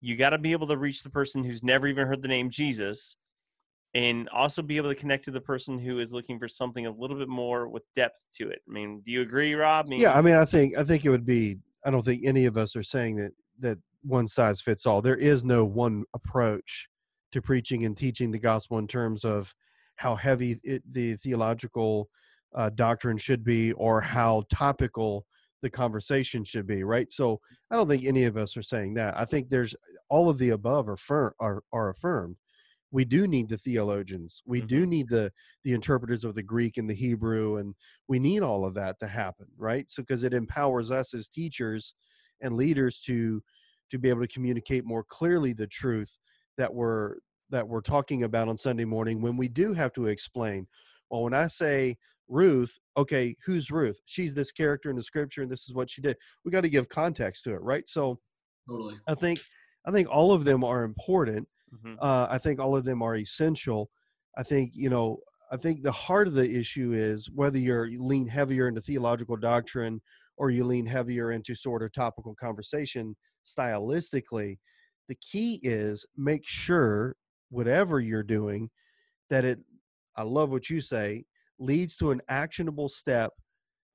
[0.00, 2.50] you got to be able to reach the person who's never even heard the name
[2.50, 3.16] Jesus
[3.94, 6.90] and also be able to connect to the person who is looking for something a
[6.90, 8.60] little bit more with depth to it.
[8.68, 9.86] I mean, do you agree, Rob?
[9.86, 12.24] I mean, yeah i mean i think i think it would be i don't think
[12.24, 16.04] any of us are saying that that one size fits all there is no one
[16.12, 16.88] approach
[17.32, 19.54] to preaching and teaching the gospel in terms of
[19.96, 22.08] how heavy it, the theological
[22.54, 25.24] uh, doctrine should be or how topical
[25.64, 27.10] the conversation should be right?
[27.10, 27.40] So
[27.70, 29.18] i don't think any of us are saying that.
[29.18, 29.74] I think there's
[30.10, 32.36] all of the above are firm are, are affirmed.
[32.92, 34.42] We do need the theologians.
[34.46, 34.66] We mm-hmm.
[34.66, 35.32] do need the
[35.64, 37.74] the interpreters of the greek and the hebrew and
[38.08, 39.88] we need all of that to happen right?
[39.88, 41.94] So because it empowers us as teachers
[42.42, 43.42] and leaders to
[43.90, 46.18] to be able to communicate more clearly the truth
[46.58, 47.16] that we're
[47.48, 50.66] that we're talking about on sunday morning when we do have to explain.
[51.10, 51.96] Well when i say
[52.28, 56.00] ruth okay who's ruth she's this character in the scripture and this is what she
[56.00, 58.18] did we got to give context to it right so
[58.68, 58.94] totally.
[59.08, 59.40] i think
[59.86, 61.46] i think all of them are important
[61.84, 61.96] Mhm.
[62.00, 63.90] uh, I think all of them are essential.
[64.38, 65.18] I think you know.
[65.50, 69.36] I think the heart of the issue is whether you're you lean heavier into theological
[69.36, 70.00] doctrine
[70.36, 74.58] or you lean heavier into sort of topical conversation stylistically.
[75.08, 77.16] The key is make sure
[77.50, 78.70] whatever you're doing
[79.30, 79.58] that it.
[80.16, 81.24] I love what you say
[81.58, 83.32] leads to an actionable step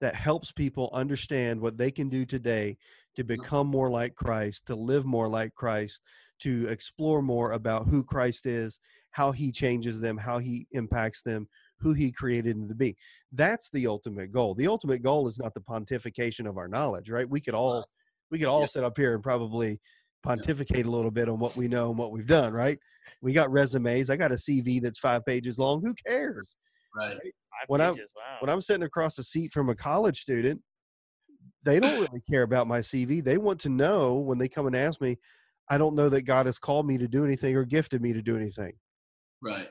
[0.01, 2.77] that helps people understand what they can do today
[3.15, 3.41] to mm-hmm.
[3.41, 6.01] become more like Christ, to live more like Christ,
[6.39, 8.79] to explore more about who Christ is,
[9.11, 11.47] how he changes them, how he impacts them,
[11.79, 12.95] who he created them to be.
[13.31, 14.55] That's the ultimate goal.
[14.55, 17.29] The ultimate goal is not the pontification of our knowledge, right?
[17.29, 17.85] We could all
[18.31, 18.67] we could all Yeah.
[18.67, 19.79] sit up here and probably
[20.21, 22.77] pontificate a little bit on what we know and what we've done, right?
[23.21, 24.11] We got resumes.
[24.11, 25.81] I got a CV that's 5 pages long.
[25.81, 26.55] Who cares?
[26.99, 27.15] Right.
[27.15, 28.37] Five when I- pages, wow.
[28.41, 30.61] when I'm sitting across the seat from a college student,
[31.63, 33.23] they don't really care about my CV.
[33.23, 35.17] They want to know when they come and ask me,
[35.69, 38.21] I don't know that God has called me to do anything or gifted me to
[38.21, 38.73] do anything.
[39.41, 39.69] Right.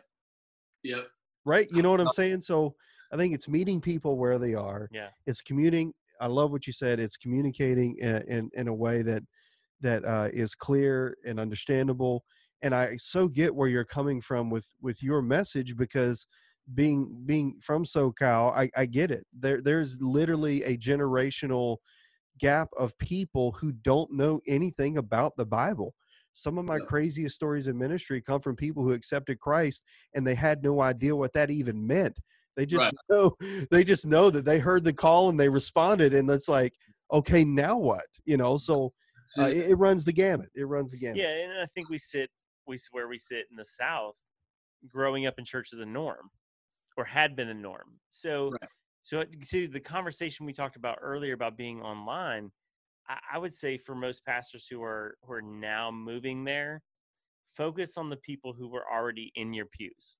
[0.84, 1.08] Yep.
[1.44, 1.66] Right?
[1.72, 2.42] You know what I'm saying?
[2.42, 2.74] So
[3.12, 4.88] I think it's meeting people where they are.
[4.92, 5.08] Yeah.
[5.26, 5.92] It's commuting.
[6.20, 7.00] I love what you said.
[7.00, 9.22] It's communicating in, in, in a way that
[9.80, 12.24] that uh, is clear and understandable.
[12.62, 16.26] And I so get where you're coming from with with your message because
[16.74, 19.26] being being from SoCal, I, I get it.
[19.38, 21.78] There there's literally a generational
[22.38, 25.94] gap of people who don't know anything about the Bible.
[26.32, 29.82] Some of my craziest stories in ministry come from people who accepted Christ
[30.14, 32.16] and they had no idea what that even meant.
[32.56, 32.94] They just Right.
[33.10, 33.36] know
[33.70, 36.74] they just know that they heard the call and they responded and it's like,
[37.12, 38.06] okay, now what?
[38.24, 38.92] You know, so
[39.38, 40.50] uh, it, it runs the gamut.
[40.54, 41.18] It runs the gamut.
[41.18, 42.30] Yeah, and I think we sit
[42.66, 44.14] we where we sit in the South,
[44.88, 46.30] growing up in church is a norm,
[46.98, 48.00] or had been a norm.
[48.10, 48.70] So, Right.
[49.04, 52.52] so to the conversation we talked about earlier about being online,
[53.08, 56.82] I, I would say for most pastors who are who are now moving there,
[57.56, 60.18] focus on the people who were already in your pews.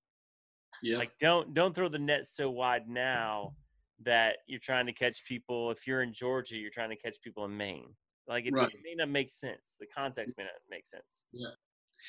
[0.83, 0.99] yeah.
[0.99, 3.57] Like don't don't throw the net so wide now
[4.01, 5.71] that you're trying to catch people.
[5.73, 7.97] If you're in Georgia, you're trying to catch people in Maine.
[8.29, 8.73] Like it, Right.
[8.73, 9.77] it may not make sense.
[9.81, 11.25] The context may not make sense.
[11.33, 11.55] Yeah.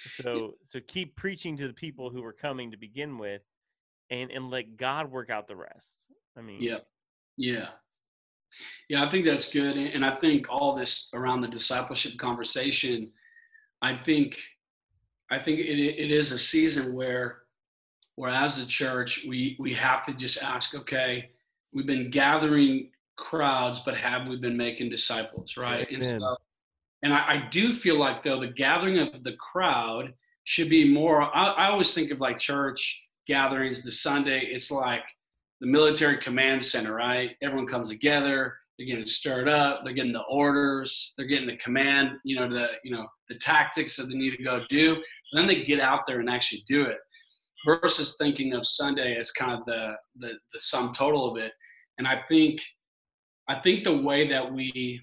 [0.07, 3.41] So so keep preaching to the people who were coming to begin with,
[4.09, 6.07] and and let God work out the rest.
[6.37, 6.79] I mean, Yeah.
[7.37, 7.69] Yeah.
[8.87, 9.75] Yeah, I think that's good.
[9.75, 13.11] And and I think all this around the discipleship conversation,
[13.81, 14.37] I think
[15.29, 17.39] I think it, it is a season where
[18.15, 21.29] where as a church we we have to just ask, okay,
[21.71, 25.89] we've been gathering crowds, but have we been making disciples, right?
[25.91, 26.19] And Amen.
[26.19, 26.37] so
[27.03, 31.21] and I, I do feel like though the gathering of the crowd should be more
[31.21, 35.03] I, I always think of like church gatherings the sunday it's like
[35.61, 37.31] the military command center right?
[37.43, 42.11] Everyone comes together they're getting stirred up they're getting the orders they're getting the command
[42.23, 45.01] you know the you know the tactics that they need to go do.
[45.33, 46.97] Then they get out there and actually do it
[47.67, 51.51] versus thinking of sunday as kind of the the, the sum total of it.
[51.97, 52.61] And i think
[53.47, 55.01] i think the way that we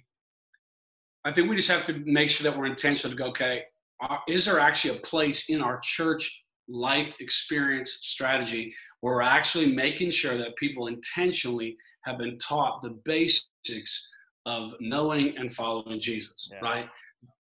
[1.27, 3.65] I think we just have to make sure that we're intentional to go, okay,
[4.01, 9.67] uh, is there actually a place in our church life experience strategy where we're actually
[9.67, 14.09] making sure that people intentionally have been taught the basics
[14.47, 16.59] of knowing and following Jesus, Yeah.
[16.61, 16.89] right?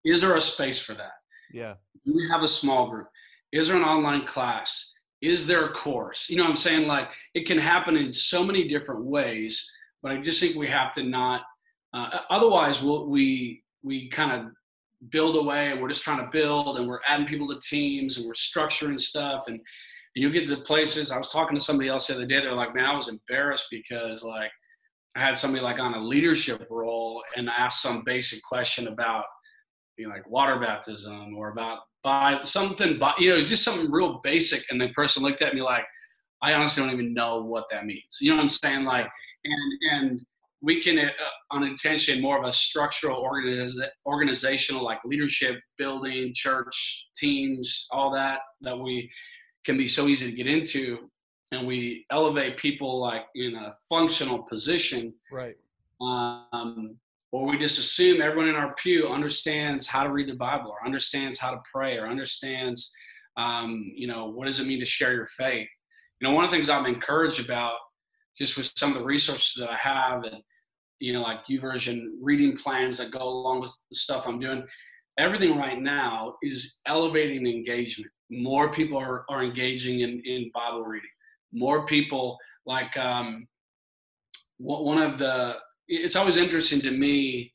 [0.04, 1.12] Is there a space for that?
[1.52, 1.74] Yeah.
[2.04, 3.08] Do we have a small group?
[3.52, 4.92] Is there an online class?
[5.20, 6.28] Is there a course?
[6.30, 6.88] You know what I'm saying?
[6.88, 9.68] Like it can happen in so many different ways,
[10.02, 11.42] but I just think we have to not.
[11.94, 14.52] Uh, otherwise, we'll, we we kind of
[15.10, 18.26] build away, and we're just trying to build, and we're adding people to teams, and
[18.26, 21.10] we're structuring stuff, and, and you get to places.
[21.10, 22.40] I was talking to somebody else the other day.
[22.40, 24.50] They're like, "Man, I was embarrassed because like
[25.16, 29.24] I had somebody like on a leadership role and asked some basic question about."
[29.98, 33.90] You know, like water baptism or about by something, but you know, it's just something
[33.90, 34.64] real basic.
[34.70, 35.84] And the person looked at me like,
[36.42, 38.18] I honestly don't even know what that means.
[38.20, 38.84] You know what I'm saying?
[38.84, 39.06] Like,
[39.44, 40.20] and and
[40.62, 41.10] we can uh,
[41.50, 48.78] unintentionally more of a structural organiz- organizational like leadership building church teams all that that
[48.78, 49.10] we
[49.66, 51.10] can be so easy to get into
[51.50, 55.56] and we elevate people like in a functional position Right.
[56.00, 56.98] um,
[57.32, 60.86] or we just assume everyone in our pew understands how to read the bible or
[60.86, 62.92] understands how to pray or understands
[63.36, 65.68] um, you know what does it mean to share your faith
[66.20, 67.74] you know one of the things i'm encouraged about
[68.36, 70.42] just with some of the resources that i have and
[71.02, 74.64] you know like YouVersion reading plans that go along with the stuff i'm doing.
[75.18, 78.10] Everything right now is elevating engagement.
[78.30, 81.10] More people are, are engaging in, in bible reading.
[81.52, 83.46] More people like um,
[84.58, 85.56] one of the
[85.88, 87.52] it's always interesting to me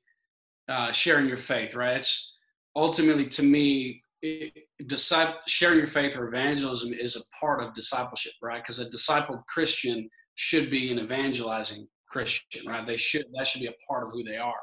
[0.69, 1.97] uh, sharing your faith right?
[1.97, 2.35] It's
[2.75, 4.53] ultimately to me it,
[4.87, 8.61] disciple, sharing your faith or evangelism is a part of discipleship right?
[8.61, 12.85] Because a discipled christian should be an evangelizing christian right?
[12.85, 14.61] They should that should be a part of who they are.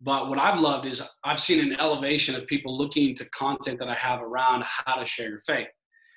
[0.00, 3.88] But what i've loved is i've seen an elevation of people looking to content that
[3.88, 5.68] i have around how to share your faith.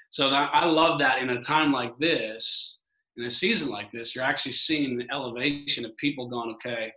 [0.09, 2.77] So that, i love that in a time like this
[3.17, 6.91] in a season like this, you're actually seeing an elevation of people going, okay,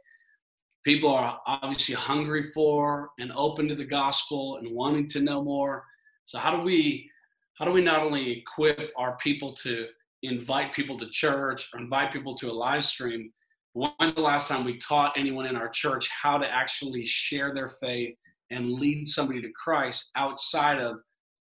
[0.85, 5.83] people are obviously hungry for and open to the gospel and wanting to know more.
[6.27, 7.11] So how do we
[7.59, 9.87] how do we not only equip our people to
[10.23, 13.33] invite people to church or invite people to a live stream?
[13.73, 17.69] When's the last time we taught anyone in our church how to actually share their
[17.69, 18.17] faith
[18.51, 21.01] and lead somebody to Christ outside of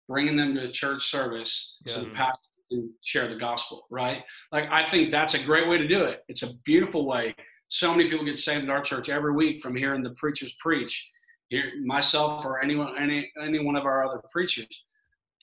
[0.08, 4.24] bringing them to a church service so the pastor can share the gospel, right?
[4.52, 6.24] Like I think that's a great way to do it.
[6.28, 7.34] It's a beautiful way.
[7.68, 11.12] So many people get saved in our church every week from hearing the preachers preach.
[11.48, 14.84] Here, myself or anyone, any any one of our other preachers.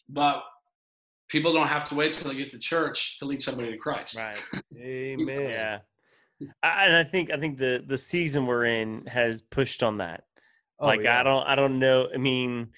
[0.09, 0.43] But
[1.35, 4.17] people don't have to wait till they get to church to lead somebody to Christ.
[4.17, 4.41] right.
[4.79, 5.49] Amen.
[5.49, 5.79] Yeah.
[6.63, 10.23] I, and I think I think the the season we're in has pushed on that.
[10.79, 11.19] Oh, like yeah.
[11.19, 12.07] I don't I don't know.
[12.13, 12.69] I mean,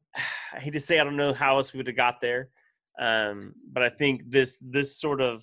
[0.52, 2.50] I hate to say I don't know how else we would have got there,
[2.98, 5.42] um, but I think this this sort of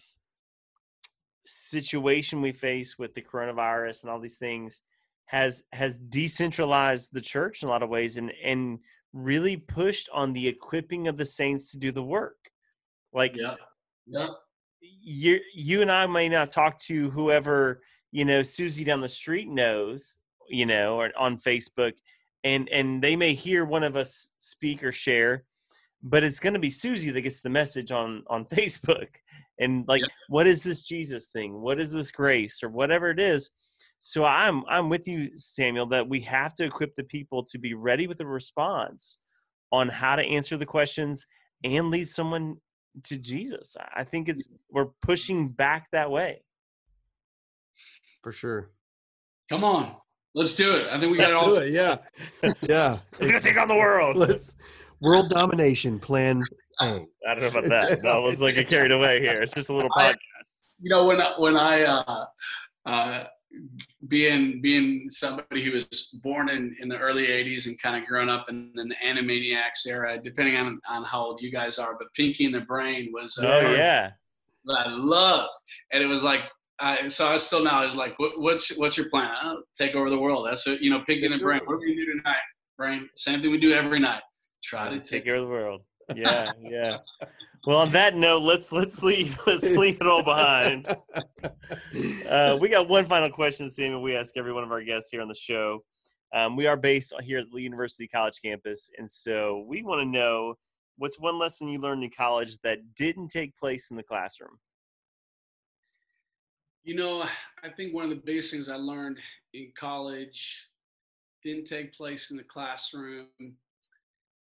[1.46, 4.82] situation we face with the coronavirus and all these things
[5.26, 8.78] has has decentralized the church in a lot of ways and and
[9.12, 12.49] really pushed on the equipping of the saints to do the work.
[13.14, 13.56] Like yeah,
[14.08, 14.28] yeah.
[14.82, 17.82] You you and I may not talk to whoever
[18.12, 21.94] you know Susie down the street knows, you know, or on Facebook,
[22.44, 25.44] and and they may hear one of us speak or share,
[26.04, 29.08] but it's going to be Susie that gets the message on on Facebook,
[29.60, 31.62] and like, what is this Jesus thing?
[31.62, 33.52] What is this grace or whatever it is?
[34.02, 37.74] So I'm I'm with you, Samuel, that we have to equip the people to be
[37.74, 39.20] ready with a response
[39.72, 41.26] on how to answer the questions
[41.64, 42.58] and lead someone
[43.04, 43.76] to Jesus.
[43.96, 46.44] I think it's we're pushing back that way.
[48.22, 48.70] For sure.
[49.50, 49.96] Come on.
[50.36, 50.88] Let's do it.
[50.88, 51.56] I think we got Let's it all.
[51.58, 51.74] It.
[51.74, 52.54] Yeah.
[52.62, 53.00] Yeah.
[53.20, 54.16] Let's go take on the world.
[54.16, 54.56] Let's
[55.02, 56.44] world domination plan
[56.82, 58.02] I don't know about that.
[58.04, 59.42] That let's like get carried away here.
[59.42, 60.14] It's just a little podcast.
[60.14, 60.16] I,
[60.82, 62.26] you know, when I, when I uh,
[62.86, 63.24] uh,
[64.08, 65.86] being being somebody who was
[66.24, 69.88] born in, in the early 80s and kind of grown up in, in, the Animaniacs
[69.88, 73.38] era, depending on, on how old you guys are, but Pinky and the Brain was
[73.38, 74.12] uh, oh yeah
[74.66, 75.58] that I loved,
[75.92, 76.42] and it was like
[76.80, 79.30] I, so I still now is like what, what's what's your plan?
[79.44, 80.48] Oh, take over the world.
[80.48, 81.02] That's what you know.
[81.06, 81.62] Pinky and the Brain.
[81.66, 82.38] What are we gonna do tonight?
[82.78, 83.10] Brain.
[83.16, 84.22] Same thing we do every night.
[84.64, 85.82] Try to take, take over the world.
[86.16, 86.98] Yeah, yeah.
[87.66, 90.88] Well, on that note, let's let's leave let's leave it all behind.
[92.28, 94.02] Uh, we got one final question, Samuel.
[94.02, 95.84] We ask every one of our guests here on the show.
[96.34, 100.06] Um, we are based here at the University College campus, and so we want to
[100.06, 100.56] know
[100.98, 104.60] what's one lesson you learned in college that didn't take place in the classroom.
[106.84, 107.24] You know,
[107.64, 109.18] I think one of the biggest things I learned
[109.54, 110.68] in college
[111.44, 113.28] didn't take place in the classroom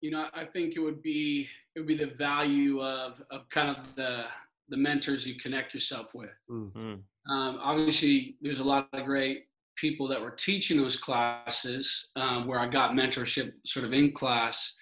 [0.01, 3.69] you know, I think it would be it would be the value of of kind
[3.69, 4.25] of the
[4.69, 6.29] the mentors you connect yourself with.
[6.49, 6.95] Mm-hmm.
[7.31, 9.45] Um, obviously, there's a lot of great
[9.77, 14.75] people that were teaching those classes um, where I got mentorship sort of in class,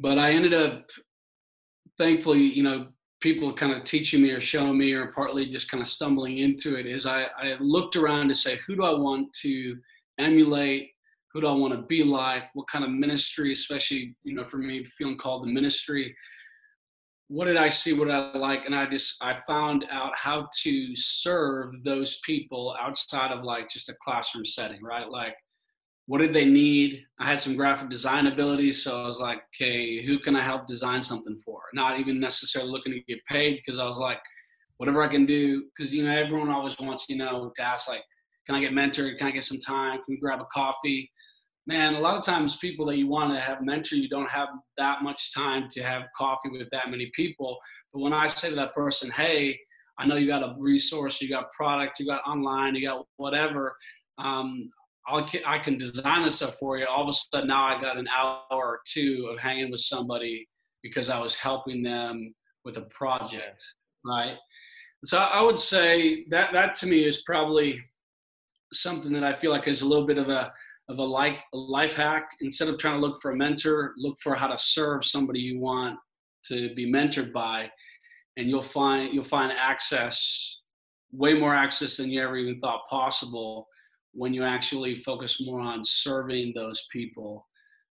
[0.00, 0.90] but I ended up,
[1.96, 2.88] thankfully, you know,
[3.20, 6.76] people kind of teaching me or showing me or partly just kind of stumbling into
[6.76, 9.76] it is I, I looked around to say who do I want to
[10.18, 10.89] emulate
[11.32, 12.44] who do I want to be like?
[12.54, 16.14] What kind of ministry, especially, you know, for me feeling called to ministry.
[17.28, 17.92] What did I see?
[17.92, 18.66] What did I like?
[18.66, 23.88] And I just I found out how to serve those people outside of like just
[23.88, 25.08] a classroom setting, right?
[25.08, 25.36] Like
[26.10, 27.04] what did they need?
[27.20, 30.66] I had some graphic design abilities, so I was like, okay, who can I help
[30.66, 31.60] design something for?
[31.72, 34.18] Not even necessarily looking to get paid because I was like,
[34.78, 38.02] whatever I can do, because you know everyone always wants you know to ask like,
[38.50, 39.16] can I get mentored?
[39.16, 39.98] Can I get some time?
[39.98, 41.10] Can we grab a coffee?
[41.66, 44.48] man, a lot of times people that you want to have mentor, you don't have
[44.76, 47.58] that much time to have coffee with that many people.
[47.92, 49.56] But when I say to that person, hey,
[49.96, 53.76] I know you got a resource, you got product, you got online, you got whatever.
[54.18, 54.68] Um,
[55.06, 56.86] I'll, I can design this stuff for you.
[56.86, 60.48] All of a sudden, now I got an hour or two of hanging with somebody
[60.82, 62.34] because I was helping them
[62.64, 63.62] with a project,
[64.04, 64.36] right?
[65.04, 67.80] So I would say that that to me is probably
[68.72, 70.52] something that I feel like is a little bit of a
[70.88, 72.30] of a life, a life hack.
[72.40, 75.60] Instead of trying to look for a mentor, look for how to serve somebody you
[75.60, 75.98] want
[76.46, 77.70] to be mentored by,
[78.36, 80.60] and you'll find you'll find access,
[81.12, 83.68] way more access than you ever even thought possible,
[84.12, 87.46] when you actually focus more on serving those people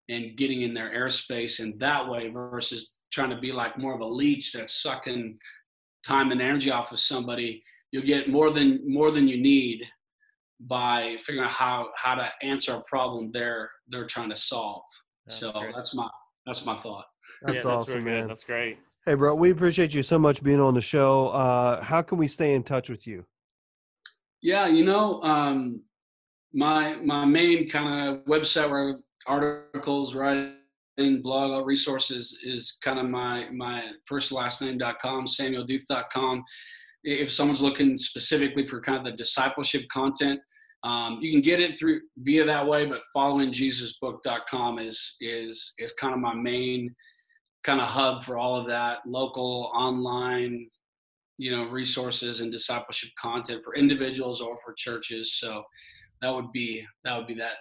[0.08, 4.00] and getting in their airspace in that way versus trying to be like more of
[4.00, 5.38] a leech that's sucking
[6.06, 9.82] time and energy off of somebody you'll get more than more than you need
[10.68, 14.82] by figuring out how how to answer a problem they're they're trying to solve.
[15.26, 15.74] That's so great.
[15.74, 16.08] that's my
[16.46, 17.06] that's my thought.
[17.42, 18.28] That's yeah, awesome, man.
[18.28, 18.78] That's great.
[19.06, 21.28] Hey, bro, we appreciate you so much being on the show.
[21.28, 23.24] Uh, how can we stay in touch with you?
[24.40, 25.82] Yeah, you know, um,
[26.52, 33.48] my my main kind of website where articles, writing, blog, resources is kind of my
[33.50, 36.44] my first last name.com, samueldeuth.com
[37.04, 40.40] if someone's looking specifically for kind of the discipleship content,
[40.84, 42.86] um, you can get it through via that way.
[42.86, 46.94] But followingjesusbook.com is is is kind of my main
[47.64, 50.68] kind of hub for all of that local online
[51.38, 55.64] you know resources and discipleship content for individuals or for churches so
[56.22, 57.54] that would be that would be that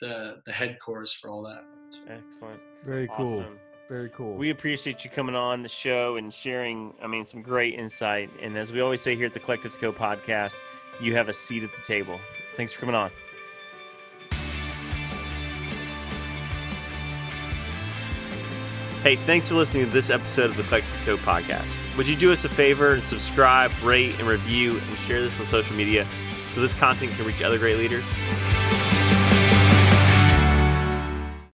[0.00, 1.64] the the headquarters for all that
[2.08, 3.44] excellent very cool.
[3.88, 4.34] Very cool.
[4.34, 8.30] We appreciate you coming on the show and sharing, I mean, some great insight.
[8.40, 10.60] And as we always say here at the Collectives Co podcast,
[11.00, 12.18] you have a seat at the table.
[12.54, 13.10] Thanks for coming on.
[19.02, 21.78] Hey, thanks for listening to this episode of the Collectives Co podcast.
[21.98, 25.44] Would you do us a favor and subscribe, rate, and review, and share this on
[25.44, 26.06] social media
[26.48, 28.10] so this content can reach other great leaders?